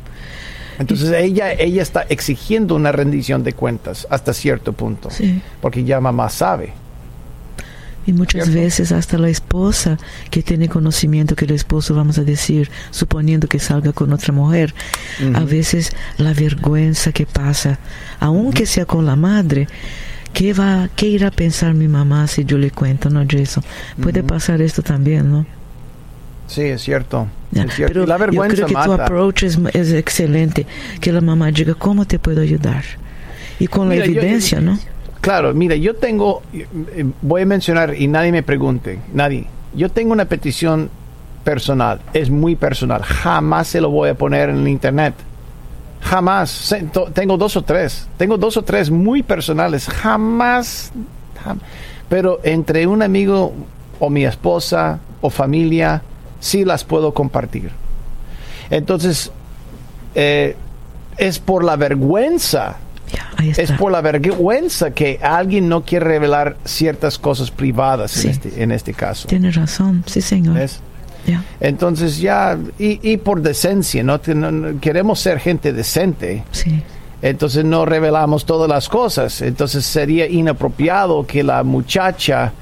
[0.80, 5.42] Entonces ella, ella está exigiendo una rendición de cuentas hasta cierto punto, Sí.
[5.62, 6.74] porque ya mamá sabe.
[8.08, 9.98] Y muchas veces hasta la esposa
[10.32, 14.74] que tiene conocimiento que el esposo, vamos a decir, suponiendo que salga con otra mujer,
[15.36, 17.78] a veces la vergüenza que pasa,
[18.20, 19.68] aunque sea con la madre,
[20.34, 23.64] ¿qué, va, ¿qué irá a pensar mi mamá si yo le cuento, no, Jason?
[24.02, 25.46] Puede pasar esto también, ¿no?
[26.48, 27.28] Sí, es cierto.
[27.54, 27.94] Es cierto.
[27.94, 30.66] Pero la yo vergüenza creo que tu approach es, es excelente,
[31.02, 32.86] que la mamá diga, ¿cómo te puedo ayudar?
[33.60, 34.80] Y con Mira, la yo- evidencia, ¿no?
[35.28, 36.66] Claro, mira, yo tengo, eh,
[37.22, 39.46] voy a mencionar y nadie me pregunte, nadie.
[39.76, 40.90] Yo tengo una petición
[41.44, 45.14] personal, es muy personal, jamás se lo voy a poner en el internet.
[46.00, 46.74] Jamás.
[47.14, 50.94] Tengo dos o tres, tengo dos o tres muy personales, jamás.
[51.44, 51.60] jam-
[52.08, 53.52] Pero entre un amigo
[54.00, 56.04] o mi esposa o familia,
[56.40, 57.72] sí las puedo compartir.
[58.70, 59.30] Entonces,
[60.16, 60.56] eh,
[61.18, 62.78] es por la vergüenza
[63.14, 63.62] Ya, ahí está.
[63.64, 68.28] es por la vergüenza que alguien no quiere revelar ciertas cosas privadas Sí.
[68.28, 69.28] en, este, en este caso.
[69.28, 70.58] Tiene razón, sí, señor.
[71.60, 74.20] Entonces ya, y, y por decencia, ¿no?
[74.80, 76.82] Queremos ser gente decente, Sí,
[77.22, 79.42] entonces no revelamos todas las cosas.
[79.42, 82.54] Entonces sería inapropiado que la muchacha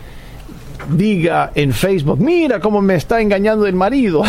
[0.89, 4.23] diga en Facebook, mira cómo me está engañando el marido,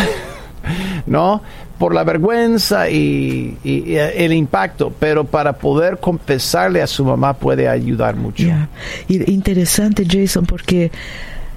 [1.07, 1.41] ¿no?
[1.77, 7.67] Por la vergüenza y, y- el impacto, pero para poder compensarle a su mamá puede
[7.69, 8.43] ayudar mucho.
[9.07, 10.91] Y interesante, Jason, porque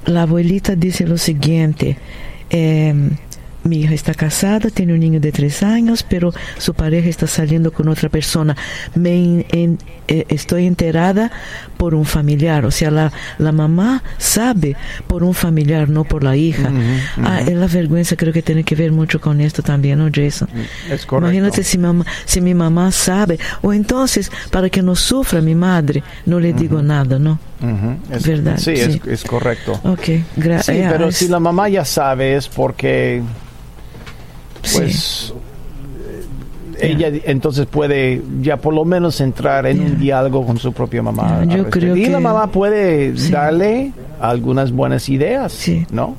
[0.04, 1.96] la abuelita dice lo siguiente.
[2.50, 3.10] em,
[3.64, 7.72] mi hija está casada, tiene un niño de tres años, pero su pareja está saliendo
[7.72, 8.56] con otra persona.
[8.94, 11.30] Me en- en- eh, estoy enterada
[11.76, 16.36] por un familiar, o sea, la, la mamá sabe por un familiar, no por la
[16.36, 16.70] hija.
[17.22, 20.48] Ah, es la vergüenza creo que tiene que ver mucho con esto también, ¿no, Jason?
[20.90, 21.18] Es correcto.
[21.32, 26.02] Imagínate si, mamá, si mi mamá sabe, o entonces, para que no sufra mi madre,
[26.26, 27.38] no le digo nada, ¿no?
[28.10, 28.56] Es- ¿Verdad?
[28.56, 29.00] Sí, Sí.
[29.04, 29.72] Es, es correcto.
[29.84, 30.76] Ok, gracias.
[30.76, 33.22] Sí, pero si la mamá ya sabe es porque
[34.74, 35.32] pues
[36.78, 41.02] eh, ella entonces puede ya por lo menos entrar en un diálogo con su propia
[41.02, 41.44] mamá.
[41.44, 45.86] Yo creo y la mamá puede darle algunas buenas ideas, Sí.
[45.90, 46.16] ¿no?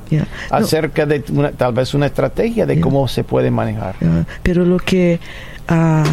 [0.50, 3.96] Acerca de una- tal vez una estrategia de cómo se puede manejar.
[4.44, 5.20] Pero lo que
[5.68, 6.04] ah,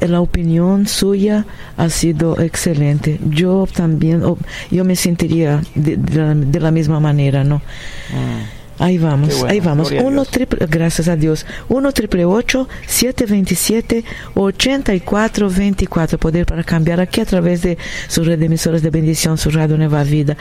[0.00, 3.18] la opinión suya ha sido excelente.
[3.30, 4.22] Yo también,
[4.70, 7.62] yo me sentiría de, de la, de la misma manera, ¿no?
[8.78, 9.90] Ahí vamos, bueno, ahí vamos.
[9.90, 11.44] Uno triple, gracias a Dios.
[11.68, 12.24] 1 triple
[12.86, 19.36] 727 8424 Poder para cambiar aquí a través de su red de emisoras de bendición,
[19.36, 20.36] su radio Nueva Vida.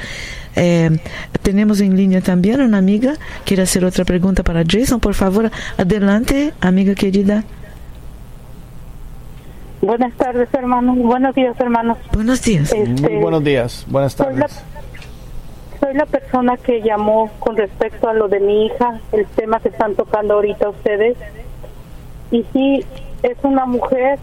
[0.56, 1.00] Eh,
[1.42, 3.16] tenemos en línea también una amiga.
[3.44, 5.50] Quiere hacer otra pregunta para Jason, por favor.
[5.78, 7.44] Adelante, amiga querida.
[9.82, 10.98] Buenas tardes, hermanos.
[10.98, 11.98] Buenos días, hermanos.
[12.14, 12.72] Buenos días.
[12.72, 14.64] Este, Muy buenos días, buenas soy la, tardes.
[15.80, 19.70] soy la persona que llamó con respecto a lo de mi hija, el tema que
[19.70, 21.18] están tocando ahorita ustedes.
[22.32, 22.84] Y sí,
[23.24, 24.20] es una mujer,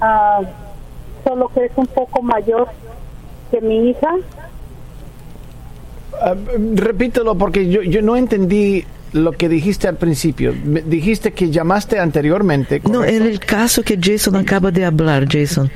[0.00, 0.40] ah,
[1.24, 2.68] solo que es un poco mayor
[3.50, 4.14] que mi hija.
[6.22, 6.34] Ah,
[6.74, 10.54] repítelo porque yo, yo no entendí lo que dijiste al principio.
[10.64, 12.82] Me- dijiste que llamaste anteriormente.
[12.90, 15.70] No, en el caso que Jason acaba de hablar, Jason.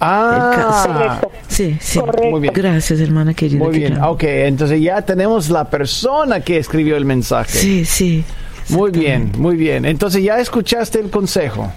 [0.00, 1.20] Ah.
[1.48, 1.98] Sí, sí.
[1.98, 2.30] Correcto.
[2.30, 2.52] Muy bien.
[2.54, 3.58] Gracias, hermana querida.
[3.58, 3.94] muy que bien.
[3.94, 4.10] llama.
[4.10, 7.50] Ok, entonces ya tenemos la persona que escribió el mensaje.
[7.58, 8.24] Sí, sí.
[8.68, 9.84] Muy bien, muy bien.
[9.84, 11.72] Entonces ya escuchaste el consejo.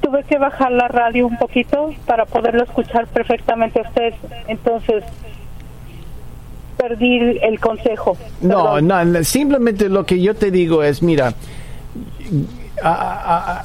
[0.00, 4.14] Tuve que bajar la radio un poquito para poderlo escuchar perfectamente a ustedes.
[4.46, 5.04] Entonces,
[6.78, 8.16] perdí el consejo.
[8.40, 11.34] No, no, simplemente lo que yo te digo es, mira,
[12.82, 13.64] a- a- a-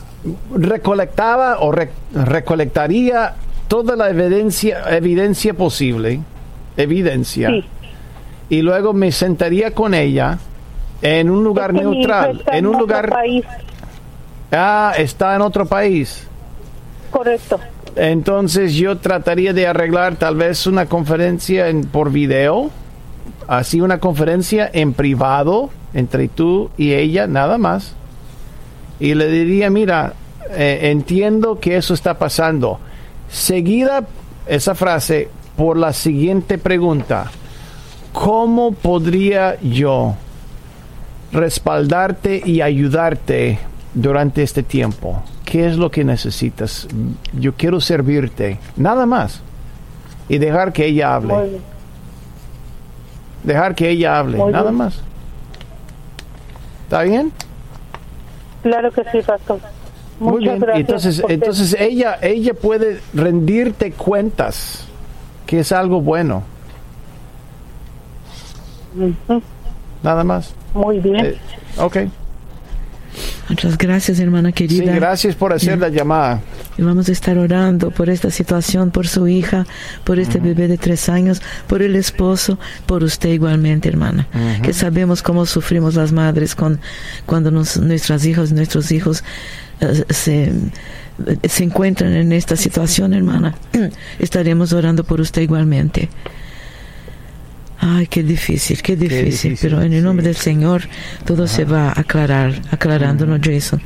[0.56, 3.34] recolectaba o re- recolectaría
[3.68, 6.22] toda la evidencia, evidencia posible,
[6.78, 7.66] evidencia, Sí.
[8.50, 10.40] y luego me sentaría con ella
[11.02, 13.46] en un lugar Es que neutral, está en un otro lugar, país.
[14.52, 16.28] ah, está en otro país.
[17.12, 17.60] Correcto.
[17.96, 22.72] Entonces yo trataría de arreglar tal vez una conferencia en, por video,
[23.48, 27.94] así una conferencia en privado entre tú y ella, nada más.
[29.00, 30.14] Y le diría, mira,
[30.52, 32.80] eh, entiendo que eso está pasando.
[33.30, 34.06] Seguida
[34.48, 37.32] esa frase por la siguiente pregunta.
[38.12, 40.16] ¿Cómo podría yo
[41.32, 43.60] respaldarte y ayudarte
[43.94, 45.24] durante este tiempo?
[45.46, 46.88] ¿Qué es lo que necesitas?
[47.34, 49.42] Yo quiero servirte, nada más.
[50.30, 51.60] Y dejar que ella hable.
[53.44, 54.76] Dejar que ella hable, Muy nada bien.
[54.76, 55.00] más.
[56.84, 57.32] ¿Está bien?
[58.62, 59.60] Claro que sí, pastor.
[60.20, 60.60] Muchas Muy bien.
[60.60, 60.80] gracias.
[60.80, 64.86] entonces, porque- entonces ella, ella puede rendirte cuentas,
[65.46, 66.44] que es algo bueno,
[70.02, 70.54] nada más.
[70.74, 71.26] Muy bien.
[71.26, 71.38] Eh,
[71.80, 71.98] ok.
[73.50, 74.96] Muchas gracias, hermana Sí, querida.
[74.96, 76.42] gracias por hacer la llamada.
[76.78, 79.68] Y vamos a estar orando por esta situación, por su hija,
[80.06, 84.28] por este bebé de tres años, por el esposo, por usted igualmente, hermana.
[84.62, 86.80] Que sabemos cómo sufrimos las madres con,
[87.26, 89.24] cuando nos- nuestras hijas, nuestros hijos
[89.82, 90.52] eh, se,
[91.48, 93.56] se encuentran en esta situación, hermana.
[94.20, 96.10] Estaremos orando por usted igualmente.
[97.86, 100.28] Ay, qué difícil, qué difícil, difícil, pero en el nombre sí.
[100.28, 100.84] del Señor
[101.26, 103.82] todo se va a aclarar, aclarándonos, Jason.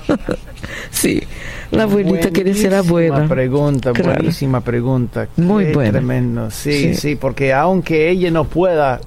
[0.90, 1.22] Sí,
[1.70, 3.26] la abuelita quiere ser abuela.
[3.28, 4.14] pregunta, Claro.
[4.14, 5.28] buenísima pregunta.
[5.36, 5.92] Muy Qué buena.
[5.92, 6.50] Tremendo.
[6.50, 6.94] Sí, Sí.
[6.94, 9.00] sí, porque aunque ella no pueda,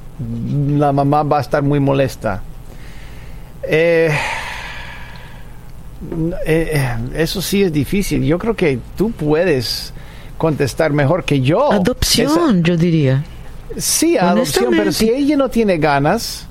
[0.78, 2.42] la mamá va a estar muy molesta.
[3.66, 4.10] Eh,
[6.46, 8.24] eh, eso sí es difícil.
[8.24, 9.94] Yo creo que tú puedes
[10.38, 11.72] contestar mejor que yo.
[11.72, 13.24] Adopción, yo diría.
[13.78, 16.48] Sí, adopción, pero si ella no tiene ganas,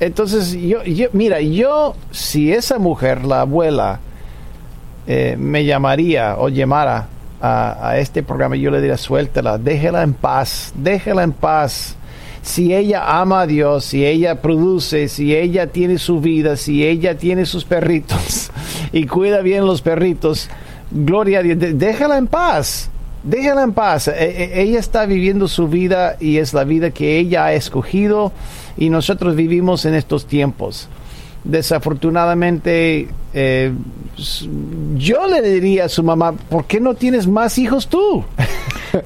[0.00, 4.00] entonces yo, yo- mira, yo, si esa mujer, la abuela,
[5.10, 7.08] eh, me llamaría o llamara
[7.40, 11.96] a, este programa, yo le diría, suéltala, déjela en paz, déjela en paz.
[12.42, 17.16] si ella ama a Dios, si ella produce, si ella tiene su vida, si ella
[17.16, 18.50] tiene sus perritos
[18.92, 20.50] y cuida bien los perritos,
[20.90, 22.90] gloria a Dios, déjala en paz.
[23.22, 24.08] Déjala en paz.
[24.08, 28.30] E, e, ella está viviendo su vida y es la vida que ella ha escogido
[28.76, 30.88] y nosotros vivimos en estos tiempos.
[31.44, 33.72] Desafortunadamente, eh,
[34.96, 38.24] yo le diría a su mamá, ¿por qué no tienes más hijos tú?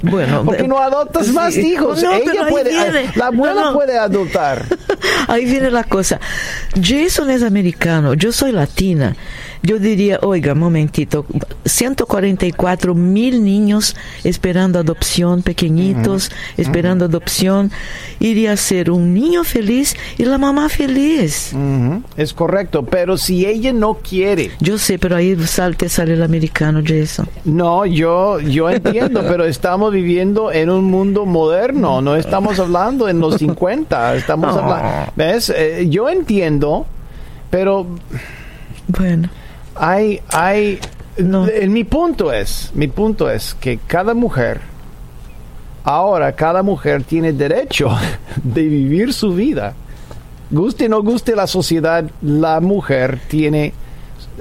[0.02, 2.00] Bueno, ¿por qué no adoptas más hijos?
[2.02, 2.72] ella puede,
[3.16, 4.64] la abuela puede adoptar.
[5.26, 6.20] Ahí viene la cosa.
[6.80, 9.16] Jason es americano, yo soy latina.
[9.64, 11.24] Yo diría, oiga, momentito,
[11.64, 13.94] 144 mil niños
[14.24, 17.70] esperando adopción, pequeñitos, esperando adopción.
[18.18, 21.52] Iría a ser un niño feliz y la mamá feliz.
[22.16, 24.50] Es correcto, pero si ella no quiere.
[24.58, 27.28] Yo sé, pero ahí salte sale el americano, Jason.
[27.44, 33.20] No, yo, yo entiendo, pero estamos viviendo en un mundo moderno, no estamos hablando en
[33.20, 35.12] los 50, estamos hablando.
[35.14, 35.52] ¿Ves?
[35.54, 36.84] Eh, yo entiendo,
[37.48, 37.86] pero.
[38.88, 39.28] Bueno
[39.74, 40.78] hay, hay,
[41.16, 41.46] no.
[41.68, 44.60] mi punto es, mi punto es que cada mujer,
[45.84, 47.90] ahora cada mujer tiene derecho
[48.42, 49.74] de vivir su vida.
[50.50, 53.72] Guste o no guste la sociedad, la mujer tiene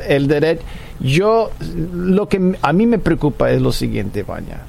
[0.07, 0.63] el derecho.
[0.99, 1.51] Yo,
[1.93, 4.61] lo que a mí me preocupa es lo siguiente, Baña.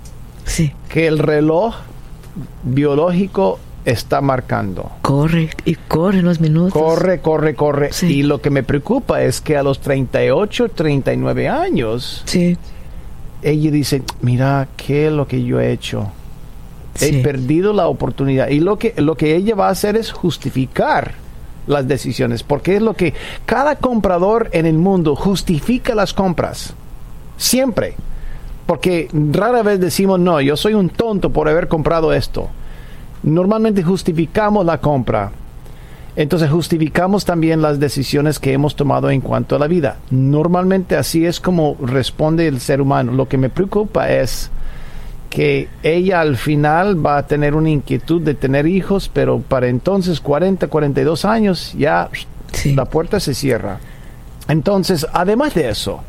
[0.45, 0.73] Sí.
[0.89, 1.75] Que el reloj
[2.63, 4.91] biológico está marcando.
[5.03, 6.73] Corre y corre los minutos.
[6.73, 7.91] Corre, corre, corre.
[8.03, 12.57] Y lo que me preocupa es que a los 38, 39 años, sí.
[13.43, 16.11] ella dice, mira, ¿qué es lo que yo he hecho?
[17.01, 18.49] He perdido la oportunidad.
[18.49, 21.15] Y lo que, lo que ella va a hacer es justificar
[21.67, 23.15] las decisiones, porque es lo que
[23.47, 26.75] cada comprador en el mundo justifica las compras.
[27.37, 27.95] Siempre.
[28.67, 32.49] Porque rara vez decimos, no, yo soy un tonto por haber comprado esto
[33.23, 35.33] normalmente justificamos la compra.
[36.15, 39.97] Entonces justificamos también las decisiones que hemos tomado en cuanto a la vida.
[40.11, 43.13] Normalmente así es como responde el ser humano.
[43.13, 44.51] Lo que me preocupa es
[45.31, 50.21] que ella al final va a tener una inquietud de tener hijos, pero para entonces
[50.21, 52.11] 40, 42 años ya
[52.67, 53.79] la puerta se cierra.
[54.49, 56.03] Entonces, además de eso,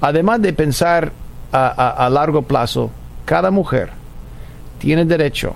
[0.00, 1.10] además de pensar
[1.50, 2.92] a largo plazo,
[3.24, 3.90] cada mujer
[4.78, 5.54] tiene derecho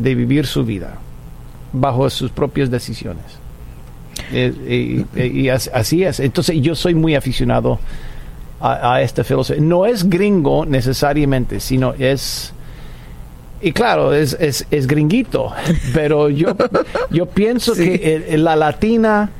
[0.00, 0.94] de vivir su vida
[1.72, 3.24] bajo sus propias decisiones.
[4.32, 6.20] Eh, y, así es.
[6.20, 7.78] Entonces yo soy muy aficionado
[8.60, 9.62] a, esta filosofía.
[9.62, 12.52] No es gringo necesariamente, sino es...
[13.62, 15.52] Y claro, es, es, es gringuito,
[15.94, 16.56] pero yo,
[17.10, 19.30] yo pienso que la latina,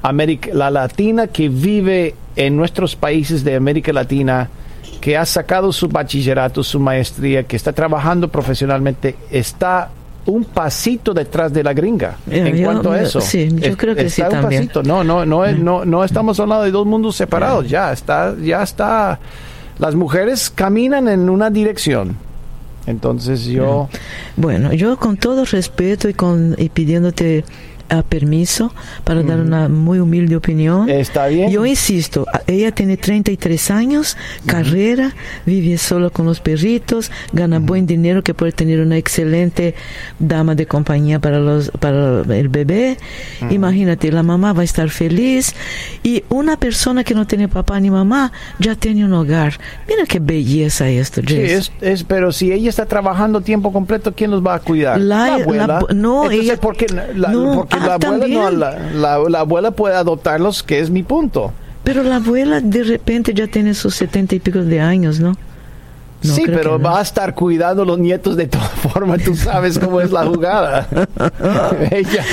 [0.00, 4.48] América, la latina que vive en nuestros países de América Latina,
[5.02, 9.90] que ha sacado su bachillerato, su maestría, que está trabajando profesionalmente, está
[10.26, 13.20] un pasito detrás de la gringa en cuanto a eso.
[13.20, 14.70] Sí, yo creo que sí también.
[14.84, 17.68] No, no, no, no, no estamos hablando de dos mundos separados.
[17.68, 19.18] Ya está, ya está.
[19.80, 22.16] Las mujeres caminan en una dirección.
[22.86, 23.88] Entonces yo.
[24.36, 27.44] Bueno, yo con todo respeto y con y pidiéndote
[28.08, 28.72] permiso
[29.04, 30.88] para dar una muy humilde opinión.
[30.88, 31.50] Está bien.
[31.50, 34.16] Yo insisto, ella tiene 33 años,
[34.46, 35.12] carrera,
[35.46, 39.74] vive solo con los perritos, gana buen dinero que puede tener una excelente
[40.18, 42.98] dama de compañía para, los, para el bebé.
[43.50, 45.54] Imagínate, la mamá va a estar feliz
[46.02, 49.58] y una persona que no tiene papá ni mamá ya tiene un hogar.
[49.88, 51.66] Mira qué belleza esto, Jess.
[51.66, 55.00] Sí, es, pero si ella está trabajando tiempo completo, ¿quién los va a cuidar?
[55.00, 55.80] La, abuela.
[55.94, 56.56] no, ella,
[57.72, 61.52] porque, porque la, abuela no, la, la, abuela puede adoptarlos, que es mi punto.
[61.84, 65.36] Pero la abuela de repente ya tiene sus setenta y pico de años, ¿no?
[66.22, 70.10] sí, pero va a estar cuidando los nietos de todas formas, tú sabes cómo es
[70.10, 70.88] la jugada.
[71.90, 72.24] ella,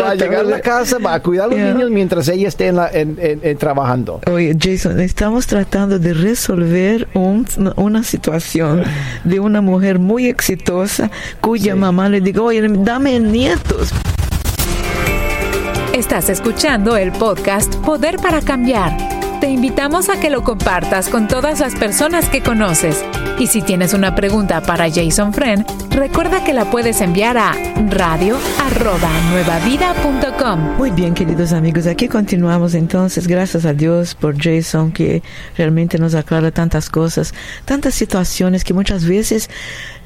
[0.00, 2.68] va a llegar a la casa, va a cuidar a los niños mientras ella esté
[2.68, 4.20] en trabajando.
[4.30, 8.84] Oye, Jason, estamos tratando de resolver una situación
[9.24, 11.10] de una mujer muy exitosa
[11.40, 13.92] cuya mamá le dijo, oye, dame nietos.
[15.98, 19.17] Estás escuchando el podcast Poder para Cambiar.
[19.48, 23.02] Te invitamos a que lo compartas con todas las personas que conoces.
[23.38, 27.54] Y si tienes una pregunta para Jason Friend, recuerda que la puedes enviar a
[27.88, 30.76] radio@nuevavida.com.
[30.76, 33.26] Muy bien, queridos amigos, aquí continuamos entonces.
[33.26, 35.22] Gracias a Dios por Jason que
[35.56, 37.32] realmente nos aclara tantas cosas,
[37.64, 39.48] tantas situaciones que muchas veces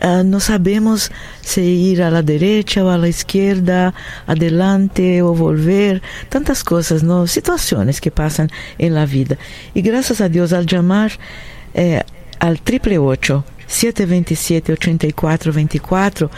[0.03, 3.95] uh, no sabemos si ir a la derecha o a la izquierda,
[4.27, 7.27] adelante o volver, tantas cosas, ¿no?
[7.27, 9.32] Situaciones que pasan en la vida.
[9.75, 11.13] Y gracias a Dios al llamar
[11.75, 12.03] eh,
[12.39, 16.31] al triple ocho 727-8424.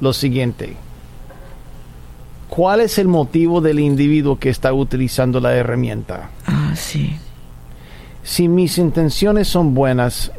[0.00, 0.76] lo siguiente.
[2.48, 6.30] ¿Cuál es el motivo del individuo que está utilizando la herramienta?
[6.46, 7.16] ah, sí,
[8.24, 10.32] si mis intenciones son buenas,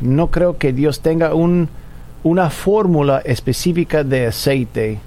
[0.00, 1.68] no creo que Dios tenga un,
[2.22, 4.98] una fórmula específica de aceite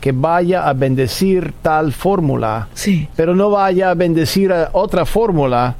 [0.00, 5.76] que vaya a bendecir tal fórmula, sí, pero no vaya a bendecir a otra fórmula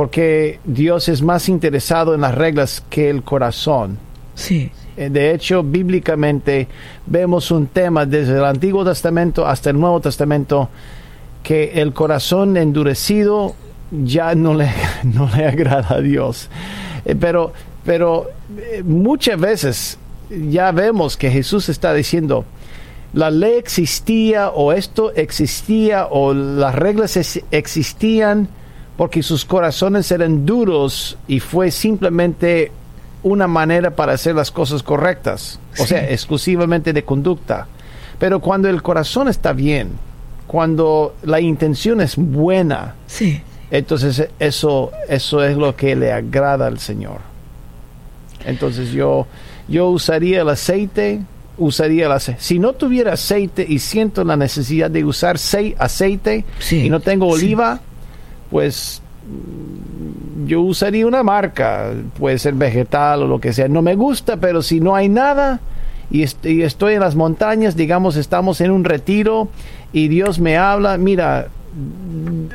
[0.00, 3.98] porque Dios es más interesado en las reglas que el corazón.
[4.34, 6.68] sí, Eh, De hecho, bíblicamente
[7.04, 10.70] vemos un tema desde el Antiguo Testamento hasta el Nuevo Testamento
[11.42, 13.54] que el corazón endurecido
[13.90, 14.70] ya no le,
[15.02, 16.48] no le agrada a Dios.
[17.04, 17.52] Eh, Pero,
[17.84, 19.98] pero eh, muchas veces
[20.30, 22.46] ya vemos que Jesús está diciendo,
[23.12, 27.18] la ley existía o esto existía o las reglas
[27.50, 28.48] existían
[29.00, 32.70] porque sus corazones eran duros y fue simplemente
[33.22, 37.66] una manera para hacer las cosas correctas, o sea, exclusivamente de conducta.
[38.18, 39.92] Pero cuando el corazón está bien,
[40.46, 43.40] cuando la intención es buena, sí.
[43.70, 47.20] entonces eso, eso es lo que le agrada al Señor.
[48.44, 49.26] Entonces yo,
[49.66, 51.22] yo usaría el aceite,
[51.56, 52.42] usaría el aceite.
[52.42, 55.36] Si no tuviera aceite y siento la necesidad de usar
[55.78, 57.80] aceite Sí, y no tengo oliva,
[58.50, 59.00] pues
[60.46, 63.68] yo usaría una marca, puede ser vegetal o lo que sea.
[63.68, 65.60] No me gusta, pero si no hay nada
[66.10, 69.48] y, est- y estoy en las montañas, digamos, estamos en un retiro
[69.92, 71.48] y Dios me habla, mira,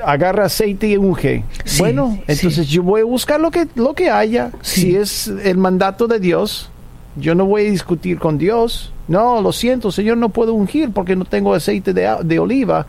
[0.06, 1.44] agarra aceite y unge.
[1.64, 2.74] Sí, bueno, entonces sí.
[2.74, 4.52] yo voy a buscar lo que, lo que haya.
[4.62, 4.82] Sí.
[4.82, 6.70] Si es el mandato de Dios,
[7.16, 8.92] yo no voy a discutir con Dios.
[9.08, 12.86] No, lo siento, Señor, no puedo ungir porque no tengo aceite de, de oliva.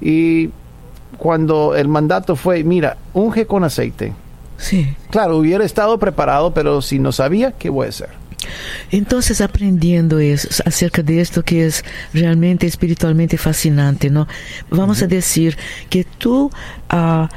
[0.00, 0.48] Y
[1.18, 4.12] cuando el mandato fue, mira, unge con aceite.
[4.56, 4.94] Sí.
[5.10, 8.08] Claro, hubiera estado preparado, pero si no sabía, ¿qué voy a hacer?
[8.90, 14.26] Entonces, aprendiendo eso, acerca de esto que es realmente espiritualmente fascinante, ¿no?
[14.70, 15.56] Vamos a decir
[15.88, 16.50] que tú,
[16.88, 17.28] a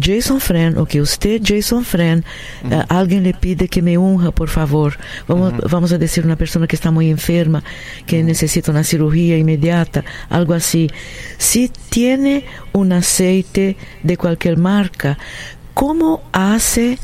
[0.00, 2.24] Jason Friend, o que usted, Jason Friend,
[2.70, 4.98] a alguien le pide que me unja, por favor.
[5.28, 7.62] Vamos, vamos a decir una persona que está muy enferma,
[8.06, 10.90] que necesita una cirugía inmediata, algo así.
[11.38, 15.18] Si tiene un aceite de cualquier marca,
[15.74, 16.98] ¿cómo hace,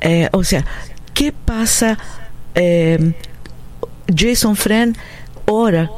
[0.00, 0.64] eh, o sea,
[1.14, 1.98] qué pasa?
[2.56, 3.12] eh,
[4.12, 4.96] Jason Friend
[5.46, 5.90] ora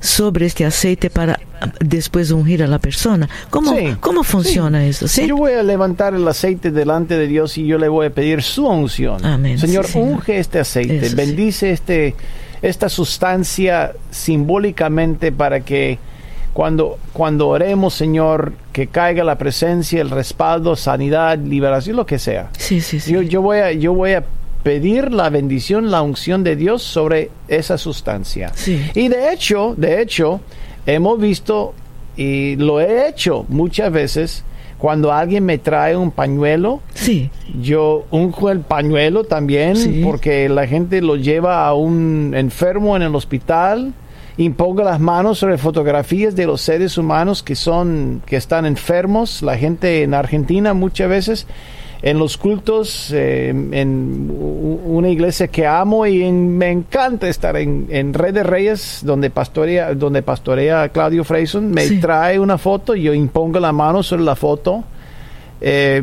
[0.00, 1.40] sobre este aceite para
[1.80, 3.28] después ungir a la persona.
[3.50, 5.08] ¿Cómo, Sí, cómo funciona eso?
[5.08, 5.26] ¿Sí?
[5.26, 8.42] Yo voy a levantar el aceite delante de Dios y yo le voy a pedir
[8.42, 9.24] su unción.
[9.24, 12.14] Amén, Señor, unge este aceite, Eso bendice este,
[12.62, 15.98] esta sustancia simbólicamente para que
[16.52, 22.48] cuando, cuando oremos, Señor, que caiga la presencia, el respaldo, sanidad, liberación, lo que sea.
[22.56, 23.12] Sí, sí, sí.
[23.12, 24.24] Yo, yo, voy a, yo voy a
[24.62, 28.50] pedir la bendición, la unción de Dios sobre esa sustancia.
[28.54, 28.84] Sí.
[28.94, 30.40] Y de hecho, de hecho,
[30.86, 31.74] hemos visto
[32.16, 34.44] y lo he hecho muchas veces
[34.78, 36.80] cuando alguien me trae un pañuelo.
[36.94, 37.30] Sí,
[37.60, 40.02] Yo unjo el pañuelo también Sí.
[40.04, 43.92] porque la gente lo lleva a un enfermo en el hospital.
[44.38, 49.40] Impongo las manos sobre fotografías de los seres humanos que son que están enfermos.
[49.42, 51.46] La gente en Argentina muchas veces
[52.02, 54.30] en los cultos eh, en
[54.86, 59.30] una iglesia que amo y en- me encanta estar en, en Red de Reyes donde
[59.30, 61.98] pastorea donde pastorea Claudio Freyson me Sí.
[62.00, 64.84] trae una foto yo impongo la mano sobre la foto
[65.60, 66.02] eh,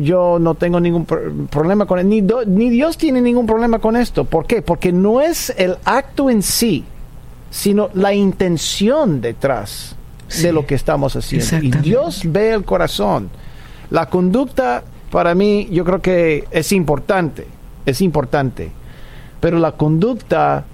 [0.00, 3.96] yo no tengo ningún pro- problema con ni, do- ni Dios tiene ningún problema con
[3.96, 4.24] esto.
[4.26, 4.60] ¿Por qué?
[4.60, 6.84] Porque no es el acto en sí,
[7.50, 9.96] sino la intención detrás
[10.28, 11.64] Sí, de lo que estamos haciendo.
[11.66, 11.70] Y.
[11.82, 13.30] Dios ve el corazón.
[13.90, 17.46] La conducta para mí yo creo que es importante,
[17.86, 18.72] es importante,
[19.38, 20.64] pero la conducta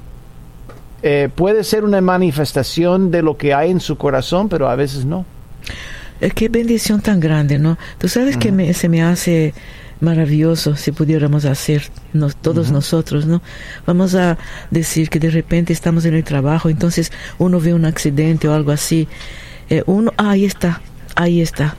[1.03, 5.05] eh, puede ser una manifestación de lo que hay en su corazón, pero a veces
[5.05, 5.27] no.
[6.23, 7.77] Eh, qué bendición tan grande, ¿no?
[7.99, 9.53] Tú sabes que me, se me hace
[10.01, 13.43] maravilloso si pudiéramos hacer nos, todos nosotros, ¿no?
[13.85, 14.39] Vamos a
[14.71, 18.73] decir que de repente estamos en el trabajo, entonces uno ve un accidente o algo
[18.73, 19.07] así,
[19.69, 20.81] eh, uno, ah, ahí está,
[21.15, 21.77] ahí está.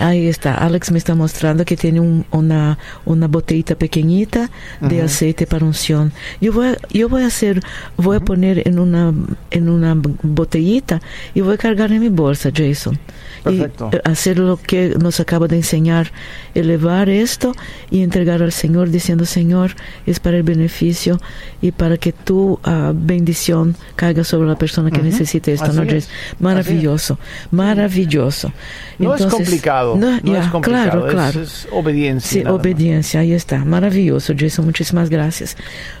[0.00, 5.46] Ahí está, Alex me está mostrando que tiene un, una, una botellita pequeñita de aceite
[5.46, 6.12] para unción.
[6.40, 7.60] Yo voy, yo voy a hacer,
[7.98, 9.12] voy a poner en una,
[9.50, 11.02] en una botellita
[11.34, 12.98] y voy a cargar en mi bolsa, Jason.
[13.44, 13.90] Perfecto.
[13.92, 16.12] Y eh, hacer lo que nos acaba de enseñar,
[16.54, 17.54] elevar esto
[17.90, 19.72] y entregar al Señor diciendo, Señor,
[20.06, 21.20] es para el beneficio
[21.60, 25.06] y para que tu uh, bendición caiga sobre la persona que Ujú.
[25.06, 25.66] necesite esto.
[25.66, 26.06] Así ¿no, es.
[26.06, 26.10] Jason?
[26.38, 27.18] Maravilloso,
[27.50, 28.52] maravilloso.
[28.98, 29.60] No es Entonces,
[29.92, 30.20] complicado.
[30.24, 30.90] no, No, ya, es complicado.
[30.90, 31.42] claro, claro.
[31.42, 32.30] Es, obediencia.
[32.30, 32.52] Sí, más.
[32.52, 33.64] obediencia, ahí está.
[33.64, 34.64] Maravilloso, Jason.
[34.64, 35.56] Muchísimas gracias.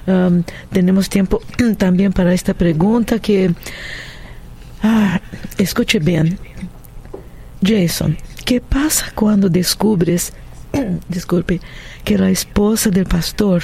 [0.06, 1.40] Um, tenemos tiempo
[1.78, 3.52] también para esta pregunta que...
[4.82, 5.20] Ah,
[5.58, 6.38] escuche bien.
[7.62, 10.32] Jason, ¿qué pasa cuando descubres,
[11.08, 11.60] disculpe,
[12.04, 13.62] que la esposa del pastor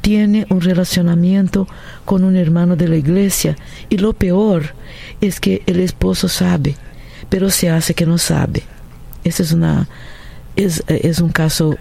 [0.00, 1.66] tiene un relacionamiento
[2.04, 3.56] con un hermano de la iglesia?
[3.88, 4.74] Y lo peor
[5.20, 6.76] es que el esposo sabe,
[7.28, 8.62] pero se hace que no sabe.
[9.24, 9.88] Ese es, una,
[10.56, 11.76] es, es un caso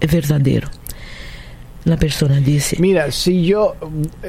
[0.00, 0.68] verdadero.
[1.84, 3.74] La persona dice, Mira, si yo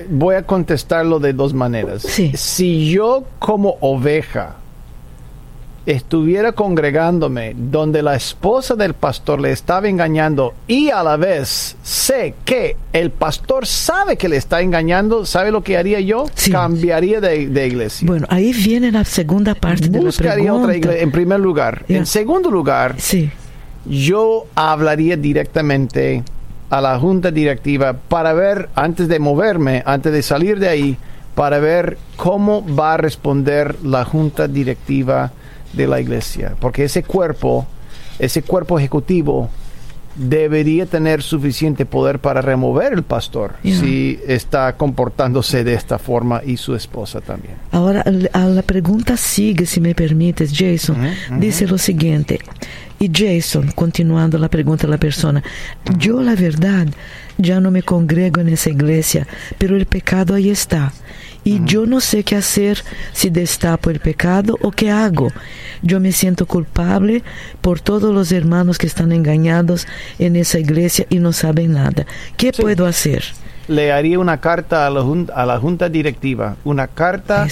[0.09, 2.01] voy a contestarlo de dos maneras.
[2.01, 2.31] Sí.
[2.35, 4.55] Si yo como oveja
[5.85, 12.35] estuviera congregándome donde la esposa del pastor le estaba engañando y a la vez sé
[12.45, 16.25] que el pastor sabe que le está engañando, ¿sabe lo que haría yo?
[16.35, 16.51] Sí.
[16.51, 18.05] Cambiaría de, de iglesia.
[18.07, 20.77] bueno, ahí viene la segunda parte de la Buscaría otra pregunta.
[20.77, 21.83] iglesia en primer lugar.
[21.87, 23.31] En segundo lugar, Sí,
[23.85, 26.23] yo hablaría directamente
[26.69, 30.97] a la junta directiva para ver, antes de moverme, antes de salir de ahí,
[31.35, 35.31] para ver cómo va a responder la junta directiva
[35.73, 36.55] de la iglesia.
[36.59, 37.65] Porque ese cuerpo,
[38.19, 39.49] ese cuerpo ejecutivo,
[40.15, 43.79] debería tener suficiente poder para remover el pastor Ya.
[43.79, 47.55] si está comportándose de esta forma y su esposa también.
[47.71, 48.03] Ahora
[48.33, 50.97] a la pregunta sigue, si me permites, Jason.
[51.39, 52.39] Dice lo siguiente.
[52.99, 55.41] Y Jason, continuando la pregunta de la persona,
[55.97, 56.87] yo la verdad
[57.37, 59.25] ya no me congrego en esa iglesia,
[59.57, 60.93] pero el pecado ahí está.
[61.43, 62.83] Y yo no sé qué hacer
[63.13, 65.29] si destapo el pecado o qué hago.
[65.81, 67.23] Yo me siento culpable
[67.61, 69.87] por todos los hermanos que están engañados
[70.19, 72.05] en esa iglesia y no saben nada.
[72.37, 72.61] ¿Qué Sí.
[72.61, 73.23] puedo hacer?
[73.67, 77.47] Le haría una carta a la, jun- a la junta directiva, una carta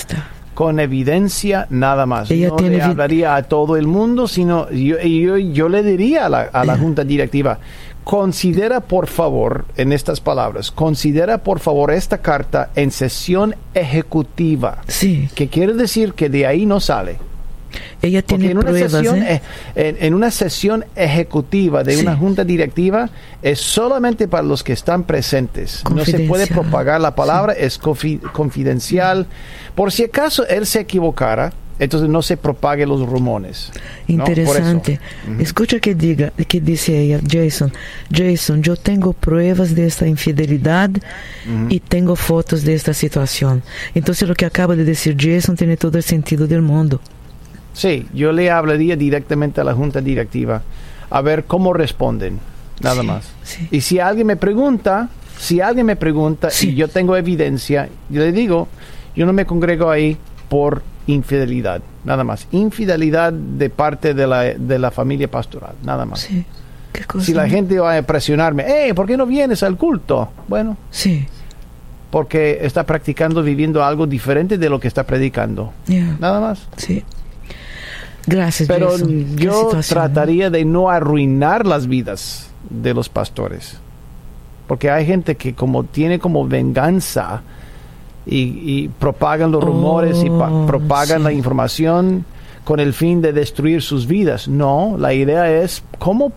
[0.53, 2.29] con evidencia nada más.
[2.29, 6.25] Ella no tiene le hablaría a todo el mundo, sino yo, yo, yo le diría
[6.25, 7.59] a la, a la junta directiva,
[8.09, 15.29] considera por favor, en estas palabras, considera por favor esta carta en sesión ejecutiva, Sí,
[15.35, 17.17] que quiere decir que de ahí no sale.
[18.01, 18.91] ella Porque tiene en una, pruebas.
[18.91, 19.41] sesión, ¿eh?
[19.75, 22.01] eh, en, en una sesión ejecutiva de Sí.
[22.01, 23.11] una junta directiva
[23.43, 25.83] es solamente para los que están presentes.
[25.93, 29.27] No se puede propagar la palabra, es confi- confidencial.
[29.75, 33.71] Por si acaso él se equivocara, entonces no se propague los rumores.
[34.07, 34.15] ¿no?
[34.15, 34.99] Interesante.
[35.39, 37.71] Escucha que diga, que dice ella, Jason.
[38.13, 40.89] Jason, yo tengo pruebas de esta infidelidad
[41.69, 43.63] y tengo fotos de esta situación.
[43.95, 46.99] Entonces lo que acaba de decir Jason tiene todo el sentido del mundo.
[47.73, 50.61] Sí, yo le hablaría directamente a la junta directiva
[51.09, 52.39] a ver cómo responden,
[52.81, 53.25] nada Sí, más.
[53.43, 53.67] sí.
[53.71, 56.69] Y si alguien me pregunta, si alguien me pregunta Sí.
[56.71, 58.67] y yo tengo evidencia, yo le digo,
[59.15, 60.17] yo no me congrego ahí
[60.49, 62.47] por infidelidad, nada más.
[62.51, 66.21] Infidelidad de parte de la, de la familia pastoral, nada más.
[66.21, 66.45] Sí.
[66.91, 67.25] ¿Qué cosa?
[67.25, 70.29] Si la gente va a presionarme, hey, ¿por qué no vienes al culto?
[70.47, 71.25] Bueno, Sí.
[72.09, 75.71] porque está practicando, viviendo algo diferente de lo que está predicando,
[76.19, 76.67] nada más.
[76.77, 77.03] Sí.
[78.25, 79.37] Gracias, Pero Jason.
[79.37, 83.77] Yo trataría de no arruinar las vidas de los pastores.
[84.67, 87.41] Porque hay gente que como tiene como venganza
[88.29, 91.23] y, y propagan los rumores y pa- Oh, propagan sí.
[91.23, 92.25] la información
[92.63, 94.47] con el fin de destruir sus vidas.
[94.47, 96.31] No, la idea es cómo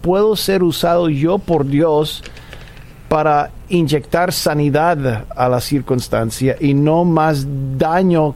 [0.00, 2.22] puedo ser usado yo por Dios
[3.08, 7.46] para inyectar sanidad a la circunstancia y no más
[7.78, 8.34] daño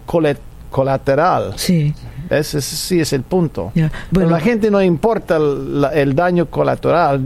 [0.70, 1.53] colateral.
[1.57, 1.94] Sí.
[2.30, 3.72] Ese, ese sí es el punto.
[4.12, 7.20] Pero la gente no importa el, daño colateral,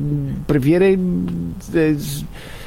[0.47, 0.97] prefiere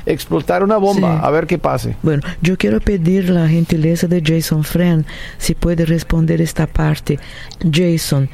[0.05, 1.25] explotar una bomba Sí.
[1.25, 1.95] a ver qué pase.
[2.03, 5.05] Bueno, yo quiero pedir la gentileza de Jason Friend
[5.37, 7.19] si puede responder esta parte.
[7.71, 8.29] Jason,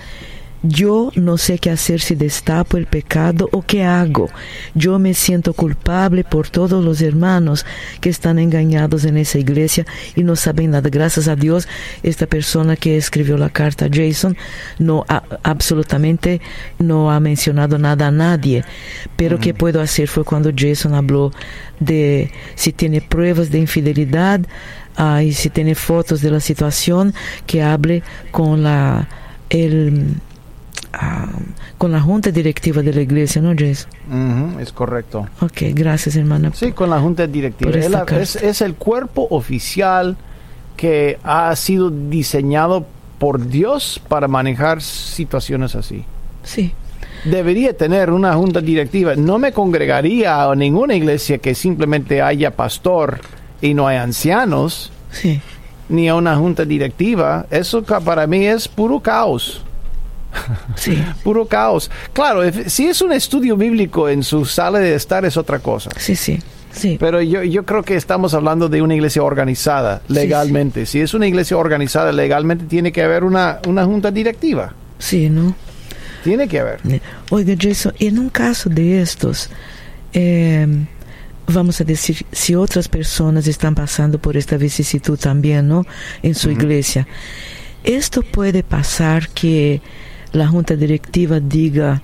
[0.63, 4.29] Yo no sé qué hacer si destapo el pecado o qué hago.
[4.75, 7.65] Yo me siento culpable por todos los hermanos
[7.99, 10.89] que están engañados en esa iglesia y no saben nada.
[10.91, 11.67] Gracias a Dios,
[12.03, 14.37] esta persona que escribió la carta, Jason,
[14.77, 16.41] no ha, absolutamente
[16.77, 18.63] no ha mencionado nada a nadie.
[19.15, 21.31] Pero qué puedo hacer fue cuando Jason habló
[21.79, 24.41] de si tiene pruebas de infidelidad
[24.95, 27.15] ah, y si tiene fotos de la situación,
[27.47, 29.09] que hable con la
[29.49, 30.21] el
[31.77, 33.89] con la junta directiva de la iglesia, ¿no, Jason?
[34.09, 35.27] Ujú, es correcto.
[35.41, 36.51] Ok, gracias, hermana.
[36.53, 37.71] Sí, con la junta directiva.
[37.71, 40.17] Es, la- es- es el cuerpo oficial
[40.77, 42.85] que ha sido diseñado
[43.19, 46.03] por Dios para manejar situaciones así.
[46.43, 46.73] Sí,
[47.23, 49.15] Debería tener una junta directiva.
[49.15, 53.19] No me congregaría a ninguna iglesia que simplemente haya pastor
[53.61, 55.39] y no hay ancianos, sí,
[55.87, 57.45] ni a una junta directiva.
[57.51, 59.61] Eso para mí es puro caos.
[60.75, 61.89] Sí, Puro caos.
[62.13, 65.89] Claro, si es un estudio bíblico en su sala de estar es otra cosa.
[65.97, 66.39] sí, sí,
[66.71, 66.97] sí.
[66.99, 70.85] Pero yo, yo creo que estamos hablando de una iglesia organizada legalmente.
[70.85, 74.73] Si es una iglesia organizada legalmente, tiene que haber una, una junta directiva.
[74.99, 75.55] Sí, ¿no?
[76.23, 76.79] Tiene que haber.
[77.29, 79.49] Oiga, Jason, en un caso de estos,
[80.13, 80.67] eh,
[81.47, 85.85] vamos a decir, si otras personas están pasando por esta vicisitud también, ¿no?
[86.21, 87.07] En su iglesia,
[87.83, 89.81] esto puede pasar que
[90.33, 92.01] la junta directiva diga,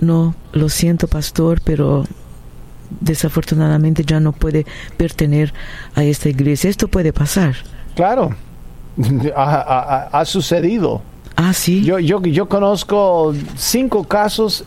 [0.00, 2.04] no, lo siento, pastor, pero
[3.00, 4.64] desafortunadamente ya no puede
[4.96, 5.52] pertenecer
[5.94, 6.70] a esta iglesia.
[6.70, 7.54] Esto puede pasar.
[7.94, 8.34] Claro.
[9.36, 11.02] Ha, ha- sucedido.
[11.36, 11.84] Ah, sí.
[11.84, 14.64] Yo, yo, yo conozco cinco casos.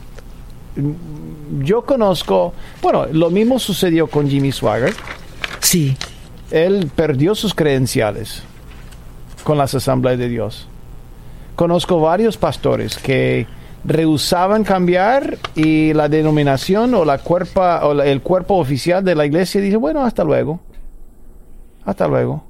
[1.64, 4.93] Yo conozco, bueno, lo mismo sucedió con Jimmy Swagger.
[5.62, 5.97] sí,
[6.51, 8.43] Él perdió sus credenciales
[9.43, 10.68] con las asambleas de Dios.
[11.60, 13.45] Conozco varios pastores que
[13.84, 19.26] rehusaban cambiar y la denominación o la cuerpa o la- el cuerpo oficial de la
[19.26, 20.62] iglesia dice, bueno, hasta luego.
[21.84, 22.45] Hasta luego.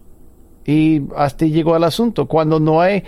[0.63, 2.27] Y hasta llegó el asunto.
[2.27, 3.03] Cuando no hay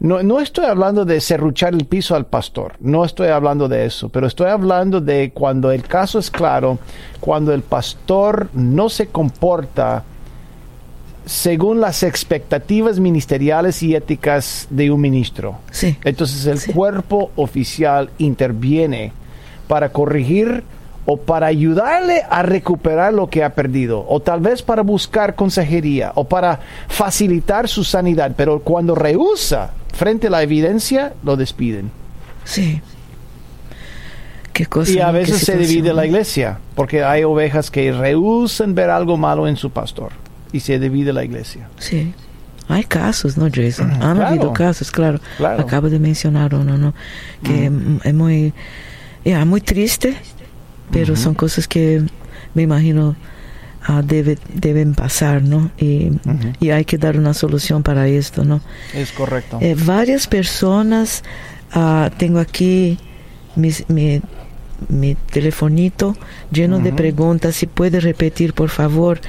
[0.00, 4.08] no, no estoy hablando de serruchar el piso al pastor, no estoy hablando de eso,
[4.08, 6.78] pero estoy hablando de cuando el caso es claro,
[7.20, 10.02] cuando el pastor no se comporta
[11.24, 15.56] según las expectativas ministeriales y éticas de un ministro.
[15.70, 15.96] sí.
[16.04, 16.72] Entonces el Sí.
[16.72, 19.12] cuerpo oficial interviene
[19.68, 20.64] para corregir
[21.04, 26.12] o para ayudarle a recuperar lo que ha perdido, o tal vez para buscar consejería,
[26.14, 31.90] o para facilitar su sanidad, pero cuando rehúsa frente a la evidencia, lo despiden.
[32.44, 32.80] Sí.
[34.52, 34.92] Qué cosa.
[34.92, 39.48] Y a veces se divide la iglesia, porque hay ovejas que rehusan ver algo malo
[39.48, 40.12] en su pastor,
[40.52, 41.68] y se divide la iglesia.
[41.78, 42.12] Sí.
[42.68, 43.90] Hay casos, ¿no, Jason?
[43.90, 44.26] Han Claro.
[44.26, 45.20] habido casos, claro.
[45.36, 45.62] Claro.
[45.62, 46.94] Acabo de mencionar uno, ¿no?
[47.42, 48.52] Que mm, es muy,
[49.24, 50.14] ya, muy triste,
[50.90, 52.02] pero son cosas que
[52.54, 53.16] me imagino
[53.84, 55.70] ah, debe, deben pasar, ¿no?
[55.76, 56.12] Y,
[56.60, 58.60] y hay que dar una solución para esto, ¿no?
[58.94, 59.58] Es correcto.
[59.60, 61.24] Eh, varias personas,
[61.72, 62.96] ah, tengo aquí
[63.56, 64.22] mis- mi,
[64.88, 66.16] mi telefonito
[66.50, 67.56] lleno de preguntas.
[67.56, 69.20] Si puede repetir, por favor,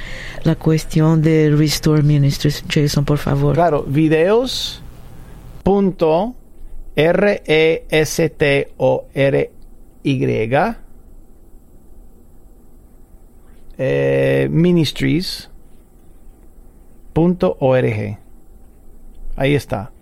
[0.42, 3.54] la cuestión de Restore Ministries, Jason, por favor.
[3.54, 4.82] Claro, videos
[5.62, 6.34] punto
[6.96, 9.50] R E S T O R
[10.02, 10.24] Y
[13.78, 15.50] eh, ministries
[17.12, 18.18] punto org.
[19.36, 19.93] Ahí está.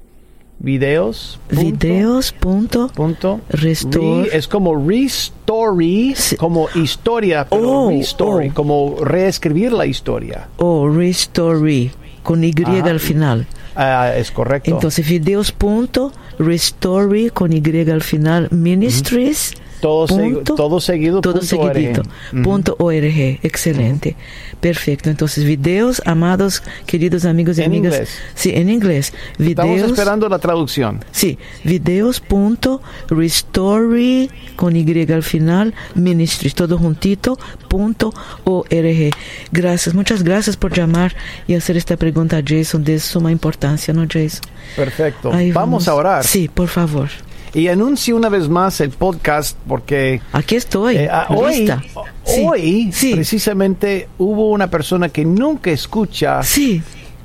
[0.62, 1.40] Videos.
[1.48, 2.32] punto- Videos.
[2.32, 4.30] Punto, punto Restore.
[4.30, 6.36] Re- es como restory, Sí.
[6.36, 8.54] como historia, pero Oh, restory, oh.
[8.54, 10.48] como reescribir la historia.
[10.58, 11.90] o Restore
[12.22, 12.84] con Y Ajá.
[12.90, 13.46] al final.
[13.74, 14.70] Ah, es correcto.
[14.70, 15.50] Entonces, videos.
[15.50, 17.60] Punto, Restore con Y
[17.90, 18.48] al final.
[18.52, 19.54] Ministries.
[19.82, 21.20] Todo, segu- punto, todo seguido.
[21.20, 22.00] todo punto seguidito.
[22.02, 22.10] org.
[22.32, 22.42] Ujú.
[22.42, 23.38] Punto org.
[23.42, 24.16] Excelente.
[24.60, 25.10] Perfecto.
[25.10, 27.92] Entonces, videos, amados, queridos amigos y En amigas.
[27.94, 28.08] inglés.
[28.34, 29.12] Sí, en inglés.
[29.38, 29.90] Estamos Videos.
[29.90, 31.04] esperando la traducción.
[31.10, 38.14] Sí, videos punto restore con Y al final, ministries, todo juntito, punto
[38.44, 39.10] org.
[39.50, 41.14] Gracias, muchas gracias por llamar
[41.48, 44.42] y hacer esta pregunta a Jason de suma importancia, ¿no, Jason?
[44.76, 45.32] Perfecto.
[45.32, 46.24] Ahí vamos, a orar.
[46.24, 47.08] Sí, por favor.
[47.54, 51.82] Y anuncio una vez más el podcast porque Aquí estoy, eh, ah, hoy, lista.
[52.24, 56.82] Sí, hoy sí, precisamente hubo una persona que nunca escucha sí.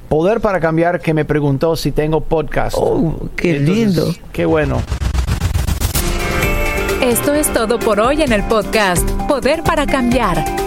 [0.10, 2.76] Poder para Cambiar que me preguntó si tengo podcast.
[2.78, 4.16] Oh, qué Entonces, lindo.
[4.34, 4.82] Qué bueno.
[7.02, 10.67] Esto es todo por hoy en el podcast Poder para Cambiar.